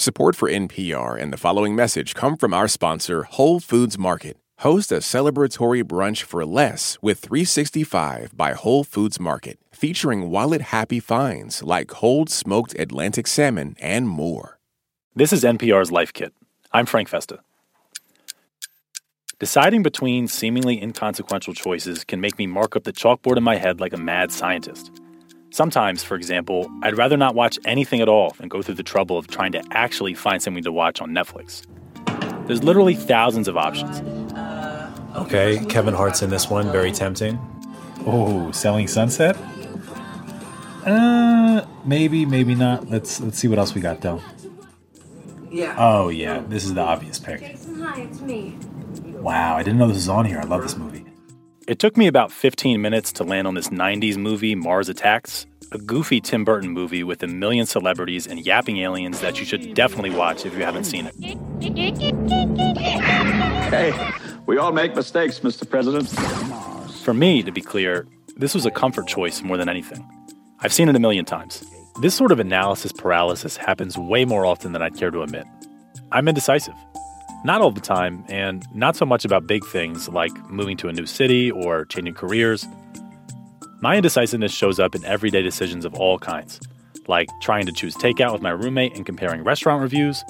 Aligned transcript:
Support 0.00 0.34
for 0.34 0.48
NPR 0.48 1.20
and 1.20 1.30
the 1.30 1.36
following 1.36 1.76
message 1.76 2.14
come 2.14 2.38
from 2.38 2.54
our 2.54 2.68
sponsor, 2.68 3.24
Whole 3.24 3.60
Foods 3.60 3.98
Market. 3.98 4.38
Host 4.60 4.90
a 4.90 5.00
celebratory 5.00 5.84
brunch 5.84 6.22
for 6.22 6.46
less 6.46 6.96
with 7.02 7.18
365 7.18 8.34
by 8.34 8.54
Whole 8.54 8.82
Foods 8.82 9.20
Market, 9.20 9.58
featuring 9.72 10.30
wallet 10.30 10.62
happy 10.62 11.00
finds 11.00 11.62
like 11.62 11.88
cold 11.88 12.30
smoked 12.30 12.74
Atlantic 12.78 13.26
salmon 13.26 13.76
and 13.78 14.08
more. 14.08 14.58
This 15.14 15.34
is 15.34 15.44
NPR's 15.44 15.92
Life 15.92 16.14
Kit. 16.14 16.32
I'm 16.72 16.86
Frank 16.86 17.10
Festa. 17.10 17.40
Deciding 19.38 19.82
between 19.82 20.28
seemingly 20.28 20.80
inconsequential 20.80 21.52
choices 21.52 22.04
can 22.04 22.22
make 22.22 22.38
me 22.38 22.46
mark 22.46 22.74
up 22.74 22.84
the 22.84 22.92
chalkboard 22.94 23.36
in 23.36 23.42
my 23.42 23.56
head 23.56 23.80
like 23.80 23.92
a 23.92 23.98
mad 23.98 24.32
scientist. 24.32 24.92
Sometimes, 25.52 26.04
for 26.04 26.14
example, 26.14 26.70
I'd 26.82 26.96
rather 26.96 27.16
not 27.16 27.34
watch 27.34 27.58
anything 27.64 28.00
at 28.00 28.08
all 28.08 28.30
than 28.38 28.48
go 28.48 28.62
through 28.62 28.76
the 28.76 28.84
trouble 28.84 29.18
of 29.18 29.26
trying 29.26 29.50
to 29.52 29.62
actually 29.72 30.14
find 30.14 30.40
something 30.40 30.62
to 30.62 30.72
watch 30.72 31.00
on 31.00 31.10
Netflix. 31.10 31.66
There's 32.46 32.62
literally 32.62 32.94
thousands 32.94 33.48
of 33.48 33.56
options. 33.56 34.00
Okay, 35.16 35.64
Kevin 35.66 35.92
Hart's 35.92 36.22
in 36.22 36.30
this 36.30 36.48
one, 36.48 36.70
very 36.70 36.92
tempting. 36.92 37.38
Oh, 38.06 38.52
Selling 38.52 38.86
Sunset? 38.86 39.36
Uh, 40.86 41.66
maybe, 41.84 42.24
maybe 42.24 42.54
not. 42.54 42.88
Let's 42.88 43.20
let's 43.20 43.36
see 43.36 43.48
what 43.48 43.58
else 43.58 43.74
we 43.74 43.80
got 43.80 44.00
though. 44.00 44.22
Yeah. 45.50 45.74
Oh 45.76 46.08
yeah, 46.08 46.42
this 46.48 46.64
is 46.64 46.74
the 46.74 46.80
obvious 46.80 47.18
pick. 47.18 47.40
Jason, 47.40 47.80
hi, 47.82 48.02
it's 48.02 48.20
me. 48.20 48.56
Wow, 49.04 49.56
I 49.56 49.62
didn't 49.62 49.78
know 49.78 49.88
this 49.88 49.96
was 49.96 50.08
on 50.08 50.24
here. 50.24 50.38
I 50.38 50.44
love 50.44 50.62
this 50.62 50.76
movie. 50.76 50.99
It 51.68 51.78
took 51.78 51.96
me 51.96 52.06
about 52.06 52.32
15 52.32 52.80
minutes 52.80 53.12
to 53.12 53.24
land 53.24 53.46
on 53.46 53.54
this 53.54 53.68
90s 53.68 54.16
movie, 54.16 54.54
Mars 54.54 54.88
Attacks, 54.88 55.46
a 55.72 55.78
goofy 55.78 56.20
Tim 56.20 56.44
Burton 56.44 56.70
movie 56.70 57.04
with 57.04 57.22
a 57.22 57.26
million 57.26 57.66
celebrities 57.66 58.26
and 58.26 58.44
yapping 58.44 58.78
aliens 58.78 59.20
that 59.20 59.38
you 59.38 59.44
should 59.44 59.74
definitely 59.74 60.10
watch 60.10 60.46
if 60.46 60.54
you 60.56 60.64
haven't 60.64 60.84
seen 60.84 61.06
it. 61.06 61.14
Hey, 63.70 63.92
we 64.46 64.56
all 64.56 64.72
make 64.72 64.96
mistakes, 64.96 65.40
Mr. 65.40 65.68
President. 65.68 66.08
For 67.04 67.12
me, 67.12 67.42
to 67.42 67.52
be 67.52 67.60
clear, 67.60 68.06
this 68.36 68.54
was 68.54 68.64
a 68.64 68.70
comfort 68.70 69.06
choice 69.06 69.42
more 69.42 69.56
than 69.56 69.68
anything. 69.68 70.08
I've 70.60 70.72
seen 70.72 70.88
it 70.88 70.96
a 70.96 71.00
million 71.00 71.24
times. 71.24 71.62
This 72.00 72.14
sort 72.14 72.32
of 72.32 72.40
analysis 72.40 72.92
paralysis 72.92 73.56
happens 73.56 73.98
way 73.98 74.24
more 74.24 74.46
often 74.46 74.72
than 74.72 74.80
I'd 74.82 74.96
care 74.96 75.10
to 75.10 75.22
admit. 75.22 75.44
I'm 76.10 76.26
indecisive. 76.26 76.74
Not 77.42 77.62
all 77.62 77.70
the 77.70 77.80
time, 77.80 78.24
and 78.28 78.66
not 78.74 78.96
so 78.96 79.06
much 79.06 79.24
about 79.24 79.46
big 79.46 79.64
things 79.64 80.08
like 80.10 80.32
moving 80.50 80.76
to 80.78 80.88
a 80.88 80.92
new 80.92 81.06
city 81.06 81.50
or 81.50 81.86
changing 81.86 82.14
careers. 82.14 82.66
My 83.80 83.96
indecisiveness 83.96 84.52
shows 84.52 84.78
up 84.78 84.94
in 84.94 85.02
everyday 85.06 85.40
decisions 85.40 85.86
of 85.86 85.94
all 85.94 86.18
kinds, 86.18 86.60
like 87.08 87.28
trying 87.40 87.64
to 87.64 87.72
choose 87.72 87.94
takeout 87.96 88.34
with 88.34 88.42
my 88.42 88.50
roommate 88.50 88.94
and 88.94 89.06
comparing 89.06 89.42
restaurant 89.42 89.80
reviews, 89.80 90.22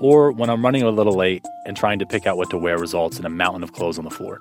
or 0.00 0.32
when 0.32 0.48
I'm 0.48 0.64
running 0.64 0.82
a 0.82 0.90
little 0.90 1.14
late 1.14 1.44
and 1.66 1.76
trying 1.76 1.98
to 1.98 2.06
pick 2.06 2.26
out 2.26 2.38
what 2.38 2.48
to 2.50 2.56
wear 2.56 2.78
results 2.78 3.18
in 3.18 3.26
a 3.26 3.30
mountain 3.30 3.62
of 3.62 3.74
clothes 3.74 3.98
on 3.98 4.04
the 4.04 4.10
floor. 4.10 4.40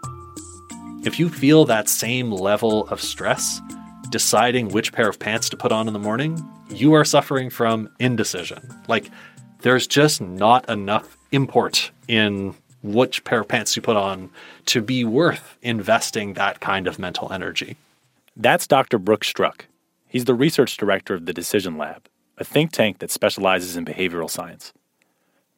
If 1.03 1.19
you 1.19 1.27
feel 1.27 1.65
that 1.65 1.89
same 1.89 2.31
level 2.31 2.87
of 2.87 3.01
stress 3.01 3.61
deciding 4.09 4.69
which 4.69 4.93
pair 4.93 5.09
of 5.09 5.19
pants 5.19 5.49
to 5.49 5.57
put 5.57 5.73
on 5.73 5.87
in 5.87 5.93
the 5.93 5.99
morning, 5.99 6.41
you 6.69 6.93
are 6.93 7.03
suffering 7.03 7.49
from 7.49 7.89
indecision. 7.99 8.61
Like, 8.87 9.11
there's 9.59 9.85
just 9.85 10.21
not 10.21 10.69
enough 10.69 11.17
import 11.31 11.91
in 12.07 12.55
which 12.83 13.23
pair 13.23 13.41
of 13.41 13.47
pants 13.47 13.75
you 13.75 13.81
put 13.81 13.97
on 13.97 14.29
to 14.65 14.81
be 14.81 15.03
worth 15.03 15.57
investing 15.61 16.33
that 16.33 16.59
kind 16.59 16.87
of 16.87 16.99
mental 16.99 17.31
energy. 17.31 17.77
That's 18.37 18.67
Dr. 18.67 18.99
Brooke 18.99 19.23
Struck. 19.23 19.65
He's 20.07 20.25
the 20.25 20.35
research 20.35 20.77
director 20.77 21.13
of 21.13 21.25
the 21.25 21.33
Decision 21.33 21.77
Lab, 21.77 22.07
a 22.37 22.43
think 22.43 22.71
tank 22.71 22.99
that 22.99 23.11
specializes 23.11 23.75
in 23.75 23.85
behavioral 23.85 24.29
science. 24.29 24.71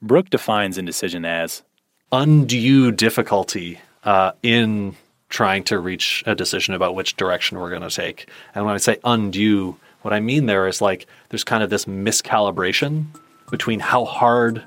Brooke 0.01 0.29
defines 0.29 0.77
indecision 0.77 1.25
as 1.25 1.63
undue 2.11 2.91
difficulty 2.91 3.79
uh, 4.03 4.31
in 4.41 4.95
trying 5.29 5.63
to 5.65 5.79
reach 5.79 6.23
a 6.25 6.35
decision 6.35 6.73
about 6.73 6.95
which 6.95 7.17
direction 7.17 7.59
we're 7.59 7.69
going 7.69 7.81
to 7.81 7.89
take. 7.89 8.29
And 8.55 8.65
when 8.65 8.75
I 8.75 8.77
say 8.77 8.97
undue, 9.03 9.77
what 10.01 10.13
I 10.13 10.19
mean 10.19 10.45
there 10.45 10.67
is 10.67 10.81
like 10.81 11.05
there's 11.29 11.43
kind 11.43 11.63
of 11.63 11.69
this 11.69 11.85
miscalibration 11.85 13.07
between 13.51 13.79
how 13.79 14.05
hard 14.05 14.63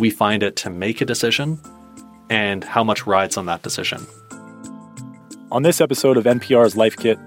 we 0.00 0.10
find 0.10 0.42
it 0.42 0.56
to 0.56 0.70
make 0.70 1.00
a 1.00 1.04
decision 1.04 1.60
and 2.30 2.64
how 2.64 2.82
much 2.82 3.06
rides 3.06 3.36
on 3.36 3.46
that 3.46 3.62
decision. 3.62 4.04
On 5.52 5.62
this 5.62 5.80
episode 5.80 6.16
of 6.16 6.24
NPR's 6.24 6.76
Life 6.76 6.96
Kit, 6.96 7.18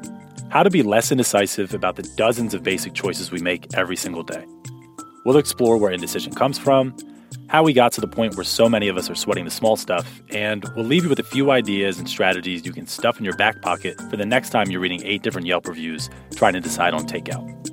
how 0.49 0.63
to 0.63 0.69
be 0.69 0.81
less 0.81 1.11
indecisive 1.11 1.73
about 1.73 1.95
the 1.95 2.03
dozens 2.15 2.53
of 2.53 2.63
basic 2.63 2.93
choices 2.93 3.31
we 3.31 3.39
make 3.39 3.73
every 3.75 3.95
single 3.95 4.23
day. 4.23 4.45
We'll 5.25 5.37
explore 5.37 5.77
where 5.77 5.91
indecision 5.91 6.33
comes 6.33 6.57
from, 6.57 6.95
how 7.47 7.63
we 7.63 7.73
got 7.73 7.91
to 7.93 8.01
the 8.01 8.07
point 8.07 8.35
where 8.35 8.43
so 8.43 8.69
many 8.69 8.87
of 8.87 8.97
us 8.97 9.09
are 9.09 9.15
sweating 9.15 9.45
the 9.45 9.51
small 9.51 9.75
stuff, 9.75 10.21
and 10.29 10.65
we'll 10.75 10.85
leave 10.85 11.03
you 11.03 11.09
with 11.09 11.19
a 11.19 11.23
few 11.23 11.51
ideas 11.51 11.99
and 11.99 12.09
strategies 12.09 12.65
you 12.65 12.71
can 12.71 12.87
stuff 12.87 13.19
in 13.19 13.25
your 13.25 13.35
back 13.35 13.61
pocket 13.61 13.99
for 14.09 14.17
the 14.17 14.25
next 14.25 14.49
time 14.49 14.71
you're 14.71 14.81
reading 14.81 15.01
eight 15.03 15.21
different 15.21 15.47
Yelp 15.47 15.67
reviews 15.67 16.09
trying 16.35 16.53
to 16.53 16.59
decide 16.59 16.93
on 16.93 17.05
takeout. 17.05 17.72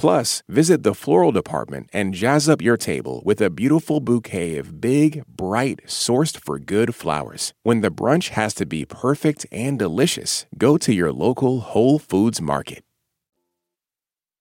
Plus, 0.00 0.42
visit 0.48 0.82
the 0.82 0.94
floral 0.94 1.30
department 1.30 1.90
and 1.92 2.14
jazz 2.14 2.48
up 2.48 2.62
your 2.62 2.78
table 2.78 3.20
with 3.22 3.38
a 3.42 3.50
beautiful 3.50 4.00
bouquet 4.00 4.56
of 4.56 4.80
big, 4.80 5.22
bright, 5.26 5.78
sourced 5.84 6.38
for 6.38 6.58
good 6.58 6.94
flowers. 6.94 7.52
When 7.64 7.82
the 7.82 7.90
brunch 7.90 8.30
has 8.30 8.54
to 8.54 8.64
be 8.64 8.86
perfect 8.86 9.44
and 9.52 9.78
delicious, 9.78 10.46
go 10.56 10.78
to 10.78 10.94
your 10.94 11.12
local 11.12 11.60
Whole 11.60 11.98
Foods 11.98 12.40
Market. 12.40 12.82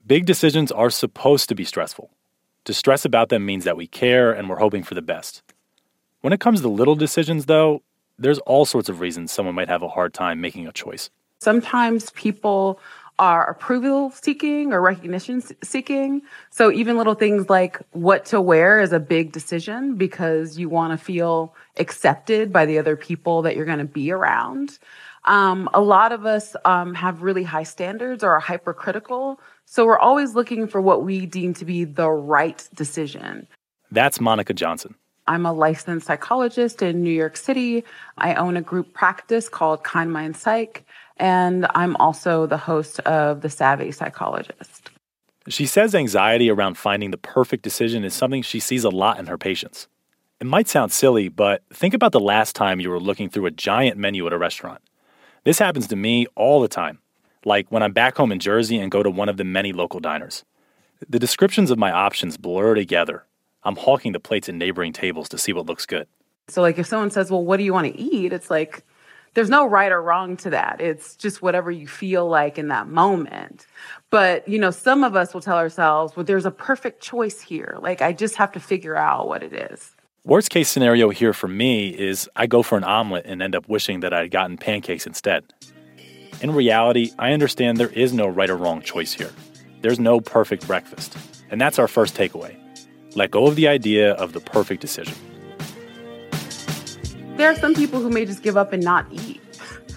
Big 0.07 0.25
decisions 0.25 0.71
are 0.71 0.89
supposed 0.89 1.49
to 1.49 1.55
be 1.55 1.65
stressful. 1.65 2.09
To 2.63 2.73
stress 2.73 3.03
about 3.03 3.27
them 3.27 3.45
means 3.45 3.65
that 3.65 3.75
we 3.75 3.85
care 3.85 4.31
and 4.31 4.49
we're 4.49 4.59
hoping 4.59 4.83
for 4.83 4.95
the 4.95 5.01
best. 5.01 5.43
When 6.21 6.31
it 6.31 6.39
comes 6.39 6.61
to 6.61 6.69
little 6.69 6.95
decisions, 6.95 7.47
though, 7.47 7.83
there's 8.17 8.39
all 8.39 8.63
sorts 8.63 8.87
of 8.87 9.01
reasons 9.01 9.33
someone 9.33 9.55
might 9.55 9.67
have 9.67 9.83
a 9.83 9.89
hard 9.89 10.13
time 10.13 10.39
making 10.39 10.67
a 10.67 10.71
choice. 10.71 11.09
Sometimes 11.41 12.11
people 12.11 12.79
are 13.19 13.49
approval 13.49 14.11
seeking 14.11 14.73
or 14.73 14.81
recognition 14.81 15.43
seeking. 15.61 16.21
So 16.49 16.71
even 16.71 16.97
little 16.97 17.13
things 17.13 17.49
like 17.49 17.79
what 17.91 18.25
to 18.27 18.41
wear 18.41 18.79
is 18.79 18.93
a 18.93 18.99
big 18.99 19.33
decision 19.33 19.95
because 19.95 20.57
you 20.57 20.69
want 20.69 20.97
to 20.97 21.05
feel 21.05 21.53
accepted 21.77 22.51
by 22.51 22.65
the 22.65 22.79
other 22.79 22.95
people 22.95 23.41
that 23.43 23.55
you're 23.55 23.65
going 23.65 23.79
to 23.79 23.85
be 23.85 24.11
around. 24.11 24.79
Um, 25.25 25.69
a 25.73 25.81
lot 25.81 26.13
of 26.13 26.25
us 26.25 26.55
um, 26.63 26.93
have 26.93 27.21
really 27.21 27.43
high 27.43 27.63
standards 27.63 28.23
or 28.23 28.31
are 28.31 28.39
hypercritical. 28.39 29.39
So 29.65 29.85
we're 29.85 29.99
always 29.99 30.33
looking 30.33 30.65
for 30.67 30.79
what 30.79 31.03
we 31.03 31.25
deem 31.25 31.53
to 31.55 31.65
be 31.65 31.83
the 31.83 32.09
right 32.09 32.67
decision. 32.73 33.47
That's 33.91 34.21
Monica 34.21 34.53
Johnson. 34.53 34.95
I'm 35.27 35.45
a 35.45 35.53
licensed 35.53 36.07
psychologist 36.07 36.81
in 36.81 37.03
New 37.03 37.11
York 37.11 37.37
City. 37.37 37.83
I 38.17 38.33
own 38.33 38.57
a 38.57 38.63
group 38.63 38.93
practice 38.93 39.47
called 39.47 39.83
Kind 39.83 40.11
Mind 40.11 40.35
Psych, 40.35 40.83
and 41.19 41.67
I'm 41.75 41.95
also 41.97 42.45
the 42.45 42.57
host 42.57 42.99
of 43.01 43.41
The 43.41 43.49
Savvy 43.49 43.91
Psychologist. 43.91 44.89
She 45.47 45.65
says 45.65 45.95
anxiety 45.95 46.49
around 46.49 46.77
finding 46.77 47.11
the 47.11 47.17
perfect 47.17 47.63
decision 47.63 48.03
is 48.03 48.13
something 48.13 48.41
she 48.41 48.59
sees 48.59 48.83
a 48.83 48.89
lot 48.89 49.19
in 49.19 49.27
her 49.27 49.37
patients. 49.37 49.87
It 50.39 50.47
might 50.47 50.67
sound 50.67 50.91
silly, 50.91 51.27
but 51.27 51.63
think 51.71 51.93
about 51.93 52.11
the 52.11 52.19
last 52.19 52.55
time 52.55 52.79
you 52.79 52.89
were 52.89 52.99
looking 52.99 53.29
through 53.29 53.47
a 53.47 53.51
giant 53.51 53.97
menu 53.97 54.25
at 54.25 54.33
a 54.33 54.37
restaurant. 54.37 54.81
This 55.43 55.59
happens 55.59 55.87
to 55.87 55.95
me 55.95 56.27
all 56.35 56.61
the 56.61 56.67
time, 56.67 56.99
like 57.45 57.71
when 57.71 57.83
I'm 57.83 57.93
back 57.93 58.17
home 58.17 58.31
in 58.31 58.39
Jersey 58.39 58.77
and 58.77 58.91
go 58.91 59.03
to 59.03 59.09
one 59.09 59.27
of 59.27 59.37
the 59.37 59.43
many 59.43 59.73
local 59.73 59.99
diners. 59.99 60.45
The 61.07 61.19
descriptions 61.19 61.71
of 61.71 61.77
my 61.77 61.91
options 61.91 62.37
blur 62.37 62.75
together. 62.75 63.25
I'm 63.63 63.75
hawking 63.75 64.11
the 64.11 64.19
plates 64.19 64.49
at 64.49 64.55
neighboring 64.55 64.93
tables 64.93 65.29
to 65.29 65.37
see 65.37 65.51
what 65.51 65.65
looks 65.65 65.85
good. 65.85 66.07
So, 66.47 66.61
like, 66.61 66.77
if 66.77 66.87
someone 66.87 67.11
says, 67.11 67.29
Well, 67.29 67.43
what 67.43 67.57
do 67.57 67.63
you 67.63 67.73
want 67.73 67.93
to 67.93 67.99
eat? 67.99 68.33
It's 68.33 68.49
like, 68.49 68.83
there's 69.33 69.49
no 69.49 69.65
right 69.65 69.91
or 69.91 70.01
wrong 70.01 70.37
to 70.37 70.49
that. 70.49 70.81
It's 70.81 71.15
just 71.15 71.41
whatever 71.41 71.71
you 71.71 71.87
feel 71.87 72.27
like 72.27 72.57
in 72.57 72.67
that 72.69 72.87
moment. 72.87 73.65
But, 74.09 74.47
you 74.47 74.59
know, 74.59 74.71
some 74.71 75.03
of 75.03 75.15
us 75.15 75.33
will 75.33 75.41
tell 75.41 75.57
ourselves, 75.57 76.15
well, 76.15 76.23
there's 76.23 76.45
a 76.45 76.51
perfect 76.51 77.01
choice 77.01 77.39
here. 77.41 77.77
Like, 77.81 78.01
I 78.01 78.13
just 78.13 78.35
have 78.35 78.51
to 78.53 78.59
figure 78.59 78.95
out 78.95 79.27
what 79.27 79.43
it 79.43 79.53
is. 79.53 79.95
Worst 80.25 80.49
case 80.49 80.67
scenario 80.69 81.09
here 81.09 81.33
for 81.33 81.47
me 81.47 81.89
is 81.89 82.29
I 82.35 82.47
go 82.47 82.61
for 82.61 82.77
an 82.77 82.83
omelet 82.83 83.25
and 83.25 83.41
end 83.41 83.55
up 83.55 83.69
wishing 83.69 84.01
that 84.01 84.13
I'd 84.13 84.31
gotten 84.31 84.57
pancakes 84.57 85.07
instead. 85.07 85.43
In 86.41 86.51
reality, 86.51 87.11
I 87.17 87.31
understand 87.31 87.77
there 87.77 87.89
is 87.89 88.13
no 88.13 88.27
right 88.27 88.49
or 88.49 88.57
wrong 88.57 88.81
choice 88.81 89.13
here. 89.13 89.31
There's 89.81 89.99
no 89.99 90.19
perfect 90.19 90.67
breakfast. 90.67 91.17
And 91.49 91.59
that's 91.59 91.79
our 91.79 91.87
first 91.87 92.15
takeaway. 92.15 92.55
Let 93.15 93.31
go 93.31 93.47
of 93.47 93.55
the 93.55 93.67
idea 93.67 94.13
of 94.13 94.33
the 94.33 94.39
perfect 94.39 94.81
decision. 94.81 95.15
There 97.39 97.49
are 97.49 97.55
some 97.55 97.73
people 97.73 98.01
who 98.01 98.09
may 98.09 98.25
just 98.25 98.43
give 98.43 98.57
up 98.57 98.73
and 98.73 98.83
not 98.83 99.05
eat 99.13 99.39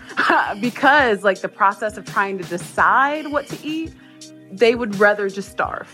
because, 0.61 1.25
like, 1.25 1.41
the 1.41 1.49
process 1.49 1.97
of 1.97 2.05
trying 2.05 2.39
to 2.39 2.44
decide 2.44 3.33
what 3.33 3.49
to 3.49 3.67
eat, 3.67 3.93
they 4.53 4.77
would 4.77 4.94
rather 5.00 5.29
just 5.29 5.50
starve 5.50 5.89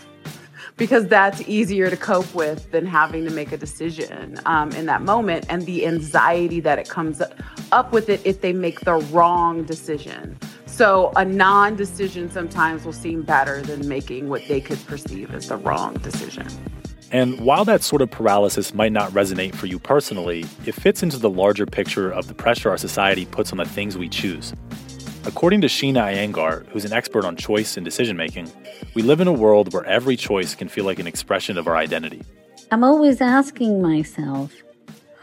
because 0.77 1.07
that's 1.07 1.41
easier 1.49 1.89
to 1.89 1.97
cope 1.97 2.31
with 2.35 2.69
than 2.69 2.85
having 2.85 3.25
to 3.25 3.31
make 3.31 3.51
a 3.51 3.57
decision 3.57 4.39
um, 4.45 4.71
in 4.73 4.85
that 4.85 5.01
moment 5.01 5.47
and 5.49 5.65
the 5.65 5.87
anxiety 5.87 6.59
that 6.59 6.77
it 6.77 6.87
comes 6.87 7.19
up 7.71 7.91
with 7.91 8.09
it 8.09 8.21
if 8.23 8.41
they 8.41 8.53
make 8.53 8.81
the 8.81 8.97
wrong 9.11 9.63
decision. 9.63 10.37
So 10.67 11.11
a 11.15 11.25
non 11.25 11.75
decision 11.75 12.29
sometimes 12.29 12.85
will 12.85 12.93
seem 12.93 13.23
better 13.23 13.63
than 13.63 13.87
making 13.87 14.29
what 14.29 14.47
they 14.47 14.61
could 14.61 14.85
perceive 14.85 15.33
as 15.33 15.49
the 15.49 15.57
wrong 15.57 15.95
decision. 15.95 16.47
And 17.11 17.39
while 17.39 17.65
that 17.65 17.81
sort 17.81 18.01
of 18.01 18.11
paralysis 18.11 18.73
might 18.73 18.91
not 18.91 19.11
resonate 19.11 19.55
for 19.55 19.65
you 19.65 19.79
personally, 19.79 20.45
it 20.65 20.73
fits 20.75 21.01
into 21.01 21.17
the 21.17 21.29
larger 21.29 21.65
picture 21.65 22.11
of 22.11 22.27
the 22.27 22.35
pressure 22.35 22.69
our 22.69 22.77
society 22.77 23.25
puts 23.25 23.51
on 23.51 23.57
the 23.57 23.65
things 23.65 23.97
we 23.97 24.09
choose. 24.09 24.53
According 25.25 25.61
to 25.61 25.67
Sheena 25.67 26.13
Iyengar, 26.13 26.67
who's 26.67 26.85
an 26.85 26.93
expert 26.93 27.25
on 27.25 27.35
choice 27.35 27.77
and 27.77 27.83
decision 27.83 28.15
making, 28.15 28.51
we 28.93 29.01
live 29.01 29.21
in 29.21 29.27
a 29.27 29.33
world 29.33 29.73
where 29.73 29.85
every 29.85 30.15
choice 30.15 30.55
can 30.55 30.69
feel 30.69 30.85
like 30.85 30.99
an 30.99 31.07
expression 31.07 31.57
of 31.57 31.67
our 31.67 31.75
identity. 31.75 32.21
I'm 32.71 32.83
always 32.83 33.21
asking 33.21 33.81
myself, 33.81 34.53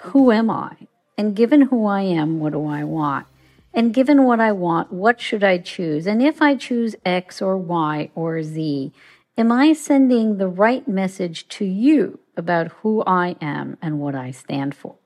who 0.00 0.32
am 0.32 0.50
I? 0.50 0.76
And 1.16 1.34
given 1.34 1.62
who 1.62 1.86
I 1.86 2.02
am, 2.02 2.40
what 2.40 2.52
do 2.52 2.66
I 2.66 2.84
want? 2.84 3.26
And 3.72 3.94
given 3.94 4.24
what 4.24 4.40
I 4.40 4.52
want, 4.52 4.92
what 4.92 5.20
should 5.20 5.44
I 5.44 5.58
choose? 5.58 6.06
And 6.06 6.22
if 6.22 6.42
I 6.42 6.56
choose 6.56 6.96
X 7.04 7.40
or 7.40 7.56
Y 7.56 8.10
or 8.14 8.42
Z, 8.42 8.92
am 9.38 9.52
I 9.52 9.74
sending 9.74 10.38
the 10.38 10.48
right 10.48 10.86
message 10.88 11.46
to 11.48 11.64
you 11.64 12.18
about 12.36 12.68
who 12.80 13.02
I 13.06 13.36
am 13.40 13.76
and 13.82 13.98
what 13.98 14.14
I 14.14 14.30
stand 14.30 14.74
for? 14.74 14.96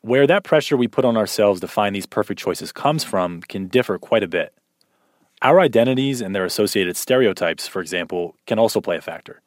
Where 0.00 0.26
that 0.26 0.44
pressure 0.44 0.76
we 0.76 0.88
put 0.88 1.04
on 1.04 1.16
ourselves 1.16 1.60
to 1.60 1.68
find 1.68 1.94
these 1.94 2.06
perfect 2.06 2.40
choices 2.40 2.72
comes 2.72 3.04
from 3.04 3.42
can 3.42 3.68
differ 3.68 3.98
quite 3.98 4.22
a 4.22 4.28
bit. 4.28 4.54
Our 5.42 5.60
identities 5.60 6.20
and 6.20 6.34
their 6.34 6.44
associated 6.44 6.96
stereotypes, 6.96 7.68
for 7.68 7.80
example, 7.80 8.36
can 8.46 8.58
also 8.58 8.80
play 8.80 8.96
a 8.96 9.02
factor. 9.02 9.42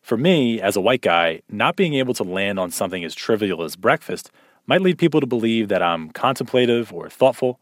For 0.00 0.16
me, 0.16 0.60
as 0.60 0.76
a 0.76 0.80
white 0.80 1.02
guy, 1.02 1.42
not 1.50 1.76
being 1.76 1.94
able 1.94 2.14
to 2.14 2.24
land 2.24 2.58
on 2.58 2.70
something 2.70 3.04
as 3.04 3.14
trivial 3.14 3.62
as 3.62 3.76
breakfast 3.76 4.30
might 4.66 4.82
lead 4.82 4.98
people 4.98 5.20
to 5.20 5.26
believe 5.26 5.68
that 5.68 5.82
I'm 5.82 6.10
contemplative 6.10 6.92
or 6.92 7.10
thoughtful. 7.10 7.60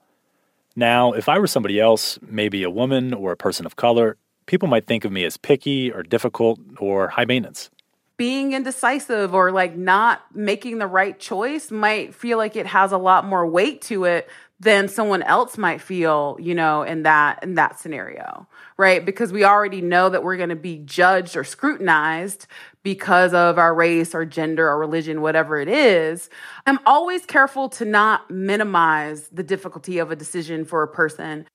Now, 0.75 1.13
if 1.13 1.29
I 1.29 1.39
were 1.39 1.47
somebody 1.47 1.81
else, 1.81 2.19
maybe 2.23 2.63
a 2.63 2.71
woman 2.71 3.13
or 3.13 3.33
a 3.33 3.37
person 3.37 3.67
of 3.67 3.77
color, 3.77 4.17
people 4.47 4.69
might 4.69 4.87
think 4.87 5.05
of 5.05 5.13
me 5.13 5.25
as 5.25 5.37
picky 5.37 5.91
or 5.93 6.03
difficult 6.03 6.61
or 6.79 7.09
high 7.09 7.25
maintenance. 7.25 7.71
Being 8.17 8.53
indecisive 8.53 9.35
or 9.35 9.51
like 9.51 9.77
not 9.77 10.23
making 10.35 10.79
the 10.79 10.87
right 10.87 11.19
choice 11.19 11.71
might 11.71 12.15
feel 12.15 12.39
like 12.39 12.57
it 12.57 12.67
has 12.67 12.93
a 12.93 12.99
lot 12.99 13.25
more 13.25 13.47
weight 13.47 13.83
to 13.83 14.05
it 14.05 14.29
than 14.63 14.87
someone 14.87 15.23
else 15.25 15.59
might 15.59 15.81
feel, 15.81 16.37
you 16.41 16.55
know, 16.55 16.85
in 16.85 17.03
that 17.03 17.43
in 17.43 17.57
that 17.57 17.81
scenario, 17.81 18.47
right? 18.77 19.05
Because 19.05 19.33
we 19.33 19.45
already 19.45 19.81
know 19.81 20.09
that 20.09 20.23
we're 20.23 20.37
going 20.37 20.51
to 20.51 20.57
be 20.57 20.79
judged 20.79 21.37
or 21.37 21.43
scrutinized 21.43 22.47
because 22.85 23.35
of 23.35 23.59
our 23.59 23.75
race 23.75 24.15
or 24.15 24.25
gender 24.25 24.69
or 24.69 24.79
religion, 24.79 25.21
whatever 25.21 25.59
it 25.59 25.69
is. 25.69 26.31
I'm 26.65 26.79
always 26.87 27.27
careful 27.27 27.69
to 27.71 27.85
not 27.85 28.31
minimize 28.31 29.29
the 29.29 29.43
difficulty 29.43 29.99
of 29.99 30.13
a 30.13 30.17
decision 30.17 30.65
for 30.65 30.85
a 30.85 30.89
person. 30.89 31.49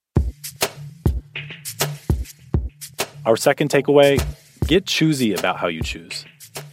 Our 3.28 3.36
second 3.36 3.70
takeaway 3.70 4.26
get 4.68 4.86
choosy 4.86 5.34
about 5.34 5.58
how 5.58 5.68
you 5.68 5.82
choose. 5.82 6.24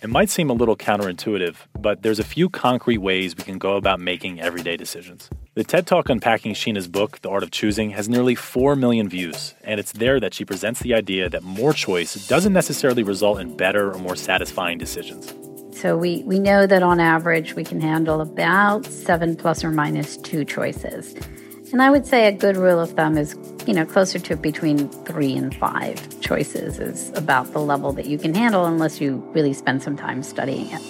It 0.04 0.08
might 0.08 0.30
seem 0.30 0.50
a 0.50 0.52
little 0.52 0.76
counterintuitive, 0.76 1.56
but 1.80 2.02
there's 2.02 2.20
a 2.20 2.24
few 2.24 2.48
concrete 2.48 2.98
ways 2.98 3.36
we 3.36 3.42
can 3.42 3.58
go 3.58 3.74
about 3.74 3.98
making 3.98 4.40
everyday 4.40 4.76
decisions. 4.76 5.28
The 5.54 5.64
TED 5.64 5.88
Talk 5.88 6.08
unpacking 6.08 6.54
Sheena's 6.54 6.86
book, 6.86 7.20
The 7.22 7.28
Art 7.28 7.42
of 7.42 7.50
Choosing, 7.50 7.90
has 7.90 8.08
nearly 8.08 8.36
4 8.36 8.76
million 8.76 9.08
views, 9.08 9.54
and 9.64 9.80
it's 9.80 9.90
there 9.90 10.20
that 10.20 10.32
she 10.32 10.44
presents 10.44 10.78
the 10.78 10.94
idea 10.94 11.28
that 11.28 11.42
more 11.42 11.72
choice 11.72 12.28
doesn't 12.28 12.52
necessarily 12.52 13.02
result 13.02 13.40
in 13.40 13.56
better 13.56 13.90
or 13.92 13.98
more 13.98 14.14
satisfying 14.14 14.78
decisions. 14.78 15.34
So 15.76 15.96
we, 15.96 16.22
we 16.22 16.38
know 16.38 16.68
that 16.68 16.84
on 16.84 17.00
average 17.00 17.54
we 17.54 17.64
can 17.64 17.80
handle 17.80 18.20
about 18.20 18.86
seven 18.86 19.34
plus 19.34 19.64
or 19.64 19.72
minus 19.72 20.18
two 20.18 20.44
choices. 20.44 21.16
And 21.74 21.82
I 21.82 21.90
would 21.90 22.06
say 22.06 22.28
a 22.28 22.30
good 22.30 22.56
rule 22.56 22.78
of 22.78 22.92
thumb 22.92 23.18
is, 23.18 23.34
you 23.66 23.74
know, 23.74 23.84
closer 23.84 24.20
to 24.20 24.36
between 24.36 24.88
three 24.90 25.34
and 25.34 25.52
five 25.56 26.20
choices 26.20 26.78
is 26.78 27.10
about 27.16 27.52
the 27.52 27.58
level 27.58 27.90
that 27.94 28.06
you 28.06 28.16
can 28.16 28.32
handle 28.32 28.64
unless 28.64 29.00
you 29.00 29.16
really 29.34 29.52
spend 29.52 29.82
some 29.82 29.96
time 29.96 30.22
studying 30.22 30.66
it. 30.66 30.80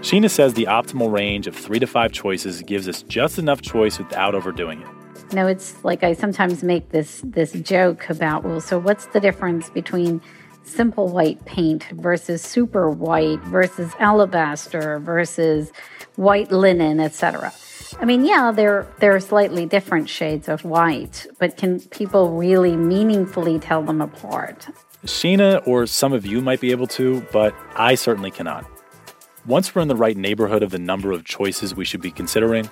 Sheena 0.00 0.30
says 0.30 0.54
the 0.54 0.64
optimal 0.64 1.12
range 1.12 1.46
of 1.46 1.54
three 1.54 1.78
to 1.80 1.86
five 1.86 2.12
choices 2.12 2.62
gives 2.62 2.88
us 2.88 3.02
just 3.02 3.38
enough 3.38 3.60
choice 3.60 3.98
without 3.98 4.34
overdoing 4.34 4.80
it. 4.80 4.88
You 5.32 5.36
know, 5.36 5.46
it's 5.46 5.84
like 5.84 6.02
I 6.02 6.14
sometimes 6.14 6.62
make 6.62 6.88
this 6.88 7.20
this 7.22 7.52
joke 7.52 8.08
about, 8.08 8.42
well, 8.44 8.62
so 8.62 8.78
what's 8.78 9.04
the 9.04 9.20
difference 9.20 9.68
between 9.68 10.22
simple 10.62 11.08
white 11.08 11.44
paint 11.44 11.84
versus 11.92 12.40
super 12.40 12.88
white 12.88 13.40
versus 13.40 13.92
alabaster 13.98 14.98
versus 14.98 15.72
white 16.16 16.50
linen, 16.50 17.00
etc. 17.00 17.52
I 18.00 18.06
mean, 18.06 18.24
yeah, 18.24 18.50
they're 18.50 18.86
they're 18.98 19.20
slightly 19.20 19.66
different 19.66 20.08
shades 20.08 20.48
of 20.48 20.64
white, 20.64 21.26
but 21.38 21.58
can 21.58 21.80
people 21.80 22.30
really 22.30 22.74
meaningfully 22.74 23.58
tell 23.58 23.82
them 23.82 24.00
apart? 24.00 24.68
Sheena 25.04 25.66
or 25.66 25.86
some 25.86 26.14
of 26.14 26.24
you 26.24 26.40
might 26.40 26.60
be 26.60 26.70
able 26.70 26.86
to, 26.88 27.20
but 27.30 27.54
I 27.76 27.94
certainly 27.96 28.30
cannot. 28.30 28.64
Once 29.46 29.74
we're 29.74 29.82
in 29.82 29.88
the 29.88 29.96
right 29.96 30.16
neighborhood 30.16 30.62
of 30.62 30.70
the 30.70 30.78
number 30.78 31.12
of 31.12 31.24
choices 31.24 31.74
we 31.74 31.84
should 31.84 32.00
be 32.00 32.10
considering, 32.10 32.70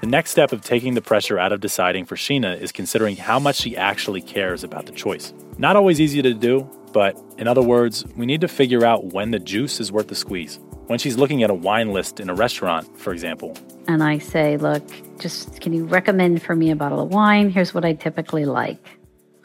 the 0.00 0.08
next 0.08 0.30
step 0.32 0.52
of 0.52 0.62
taking 0.62 0.94
the 0.94 1.00
pressure 1.00 1.38
out 1.38 1.52
of 1.52 1.60
deciding 1.60 2.04
for 2.04 2.16
Sheena 2.16 2.60
is 2.60 2.72
considering 2.72 3.16
how 3.16 3.38
much 3.38 3.56
she 3.56 3.76
actually 3.76 4.20
cares 4.20 4.64
about 4.64 4.86
the 4.86 4.92
choice. 4.92 5.32
Not 5.58 5.76
always 5.76 6.00
easy 6.00 6.22
to 6.22 6.34
do, 6.34 6.68
but 6.92 7.16
in 7.38 7.46
other 7.46 7.62
words, 7.62 8.04
we 8.16 8.26
need 8.26 8.40
to 8.40 8.48
figure 8.48 8.84
out 8.84 9.12
when 9.12 9.30
the 9.30 9.38
juice 9.38 9.78
is 9.80 9.92
worth 9.92 10.08
the 10.08 10.14
squeeze. 10.16 10.58
When 10.86 10.98
she's 11.00 11.16
looking 11.16 11.42
at 11.42 11.50
a 11.50 11.54
wine 11.54 11.92
list 11.92 12.20
in 12.20 12.30
a 12.30 12.34
restaurant, 12.34 12.98
for 12.98 13.12
example. 13.12 13.56
And 13.88 14.04
I 14.04 14.18
say, 14.18 14.56
look, 14.56 14.84
just 15.18 15.60
can 15.60 15.72
you 15.72 15.84
recommend 15.84 16.42
for 16.42 16.54
me 16.54 16.70
a 16.70 16.76
bottle 16.76 17.00
of 17.00 17.10
wine? 17.10 17.50
Here's 17.50 17.74
what 17.74 17.84
I 17.84 17.92
typically 17.92 18.44
like. 18.44 18.98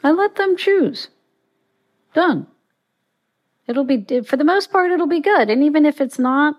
I 0.04 0.12
let 0.12 0.36
them 0.36 0.56
choose. 0.56 1.08
Done. 2.14 2.46
It'll 3.66 3.84
be, 3.84 4.20
for 4.22 4.36
the 4.36 4.44
most 4.44 4.70
part, 4.70 4.92
it'll 4.92 5.08
be 5.08 5.20
good. 5.20 5.50
And 5.50 5.64
even 5.64 5.84
if 5.84 6.00
it's 6.00 6.18
not, 6.18 6.56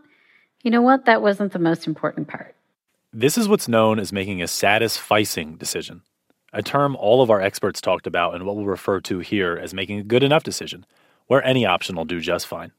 you 0.63 0.71
know 0.71 0.81
what? 0.81 1.05
That 1.05 1.21
wasn't 1.21 1.53
the 1.53 1.59
most 1.59 1.87
important 1.87 2.27
part. 2.27 2.55
This 3.13 3.37
is 3.37 3.47
what's 3.47 3.67
known 3.67 3.99
as 3.99 4.11
making 4.11 4.41
a 4.41 4.45
satisficing 4.45 5.57
decision, 5.57 6.01
a 6.51 6.63
term 6.63 6.95
all 6.95 7.21
of 7.21 7.29
our 7.29 7.39
experts 7.39 7.79
talked 7.79 8.07
about 8.07 8.33
and 8.33 8.45
what 8.45 8.55
we'll 8.55 8.65
refer 8.65 8.99
to 9.01 9.19
here 9.19 9.57
as 9.61 9.73
making 9.73 9.99
a 9.99 10.03
good 10.03 10.23
enough 10.23 10.43
decision, 10.43 10.85
where 11.27 11.43
any 11.45 11.65
option 11.65 11.95
will 11.95 12.05
do 12.05 12.19
just 12.19 12.47
fine. 12.47 12.71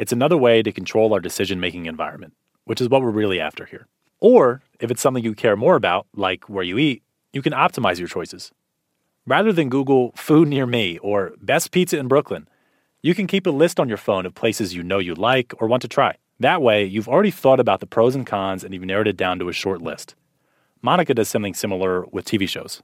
It's 0.00 0.12
another 0.12 0.38
way 0.38 0.62
to 0.62 0.72
control 0.72 1.12
our 1.12 1.20
decision 1.20 1.60
making 1.60 1.84
environment, 1.84 2.32
which 2.64 2.80
is 2.80 2.88
what 2.88 3.02
we're 3.02 3.10
really 3.10 3.38
after 3.38 3.66
here. 3.66 3.86
Or, 4.18 4.62
if 4.80 4.90
it's 4.90 5.02
something 5.02 5.22
you 5.22 5.34
care 5.34 5.56
more 5.56 5.76
about, 5.76 6.06
like 6.16 6.48
where 6.48 6.64
you 6.64 6.78
eat, 6.78 7.02
you 7.34 7.42
can 7.42 7.52
optimize 7.52 7.98
your 7.98 8.08
choices. 8.08 8.50
Rather 9.26 9.52
than 9.52 9.68
Google 9.68 10.12
food 10.16 10.48
near 10.48 10.64
me 10.64 10.96
or 11.02 11.34
best 11.42 11.70
pizza 11.70 11.98
in 11.98 12.08
Brooklyn, 12.08 12.48
you 13.02 13.14
can 13.14 13.26
keep 13.26 13.46
a 13.46 13.50
list 13.50 13.78
on 13.78 13.90
your 13.90 13.98
phone 13.98 14.24
of 14.24 14.34
places 14.34 14.74
you 14.74 14.82
know 14.82 14.98
you 14.98 15.14
like 15.14 15.52
or 15.58 15.68
want 15.68 15.82
to 15.82 15.88
try. 15.88 16.16
That 16.38 16.62
way, 16.62 16.82
you've 16.86 17.06
already 17.06 17.30
thought 17.30 17.60
about 17.60 17.80
the 17.80 17.86
pros 17.86 18.14
and 18.14 18.26
cons 18.26 18.64
and 18.64 18.72
you've 18.72 18.84
narrowed 18.84 19.06
it 19.06 19.18
down 19.18 19.38
to 19.40 19.50
a 19.50 19.52
short 19.52 19.82
list. 19.82 20.14
Monica 20.80 21.12
does 21.12 21.28
something 21.28 21.52
similar 21.52 22.06
with 22.06 22.24
TV 22.24 22.48
shows. 22.48 22.82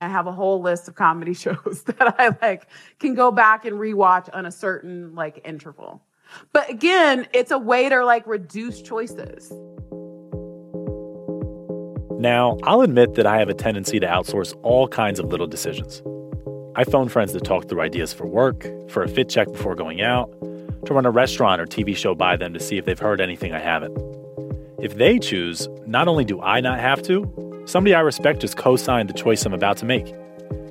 I 0.00 0.08
have 0.08 0.26
a 0.26 0.32
whole 0.32 0.62
list 0.62 0.88
of 0.88 0.94
comedy 0.94 1.34
shows 1.44 1.82
that 1.84 2.18
I 2.18 2.34
like 2.40 2.66
can 2.98 3.14
go 3.14 3.30
back 3.30 3.66
and 3.66 3.76
rewatch 3.76 4.30
on 4.32 4.46
a 4.46 4.50
certain 4.50 5.14
like 5.14 5.42
interval. 5.44 6.00
But 6.52 6.70
again, 6.70 7.26
it's 7.32 7.50
a 7.50 7.58
way 7.58 7.88
to 7.88 8.04
like 8.04 8.26
reduce 8.26 8.82
choices. 8.82 9.52
Now, 12.18 12.56
I'll 12.62 12.80
admit 12.80 13.14
that 13.14 13.26
I 13.26 13.38
have 13.38 13.48
a 13.48 13.54
tendency 13.54 14.00
to 14.00 14.06
outsource 14.06 14.54
all 14.62 14.88
kinds 14.88 15.18
of 15.18 15.26
little 15.26 15.46
decisions. 15.46 16.02
I 16.74 16.84
phone 16.84 17.08
friends 17.08 17.32
to 17.32 17.40
talk 17.40 17.68
through 17.68 17.80
ideas 17.80 18.12
for 18.12 18.26
work, 18.26 18.66
for 18.90 19.02
a 19.02 19.08
fit 19.08 19.28
check 19.28 19.50
before 19.52 19.74
going 19.74 20.00
out, 20.00 20.30
to 20.86 20.94
run 20.94 21.06
a 21.06 21.10
restaurant 21.10 21.60
or 21.60 21.66
TV 21.66 21.96
show 21.96 22.14
by 22.14 22.36
them 22.36 22.54
to 22.54 22.60
see 22.60 22.78
if 22.78 22.84
they've 22.84 22.98
heard 22.98 23.20
anything 23.20 23.52
I 23.52 23.60
haven't. 23.60 23.96
If 24.80 24.96
they 24.96 25.18
choose, 25.18 25.68
not 25.86 26.08
only 26.08 26.24
do 26.24 26.40
I 26.40 26.60
not 26.60 26.78
have 26.80 27.02
to, 27.02 27.46
Somebody 27.66 27.96
I 27.96 28.00
respect 28.00 28.40
just 28.40 28.56
co 28.56 28.76
signed 28.76 29.08
the 29.08 29.12
choice 29.12 29.44
I'm 29.44 29.52
about 29.52 29.76
to 29.78 29.84
make. 29.84 30.06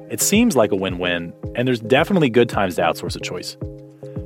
It 0.09 0.21
seems 0.21 0.55
like 0.55 0.71
a 0.71 0.77
win 0.77 0.97
win, 0.97 1.33
and 1.53 1.67
there's 1.67 1.81
definitely 1.81 2.29
good 2.29 2.47
times 2.47 2.75
to 2.75 2.81
outsource 2.81 3.17
a 3.17 3.19
choice. 3.19 3.57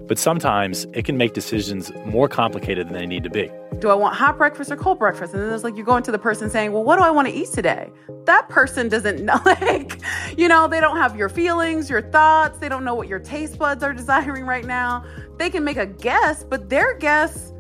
But 0.09 0.17
sometimes 0.17 0.87
it 0.93 1.05
can 1.05 1.17
make 1.17 1.33
decisions 1.33 1.91
more 2.03 2.27
complicated 2.27 2.87
than 2.87 2.95
they 2.95 3.05
need 3.05 3.23
to 3.25 3.29
be. 3.29 3.51
Do 3.77 3.89
I 3.89 3.93
want 3.93 4.15
hot 4.15 4.39
breakfast 4.39 4.71
or 4.71 4.75
cold 4.75 4.97
breakfast? 4.97 5.35
And 5.35 5.43
then 5.43 5.53
it's 5.53 5.63
like 5.63 5.75
you're 5.75 5.85
going 5.85 6.01
to 6.01 6.11
the 6.11 6.17
person 6.17 6.49
saying, 6.49 6.71
Well, 6.71 6.83
what 6.83 6.97
do 6.97 7.03
I 7.03 7.11
want 7.11 7.27
to 7.27 7.33
eat 7.33 7.51
today? 7.51 7.91
That 8.25 8.49
person 8.49 8.89
doesn't 8.89 9.23
know, 9.25 9.39
like, 9.45 10.01
you 10.35 10.47
know, 10.47 10.67
they 10.67 10.81
don't 10.81 10.97
have 10.97 11.15
your 11.15 11.29
feelings, 11.29 11.91
your 11.91 12.01
thoughts. 12.01 12.57
They 12.57 12.69
don't 12.69 12.83
know 12.83 12.95
what 12.95 13.07
your 13.07 13.19
taste 13.19 13.59
buds 13.59 13.83
are 13.83 13.93
desiring 14.03 14.45
right 14.45 14.65
now. 14.65 15.05
They 15.37 15.51
can 15.51 15.63
make 15.63 15.77
a 15.77 15.85
guess, 15.85 16.43
but 16.43 16.69
their 16.69 16.97
guess 16.97 17.53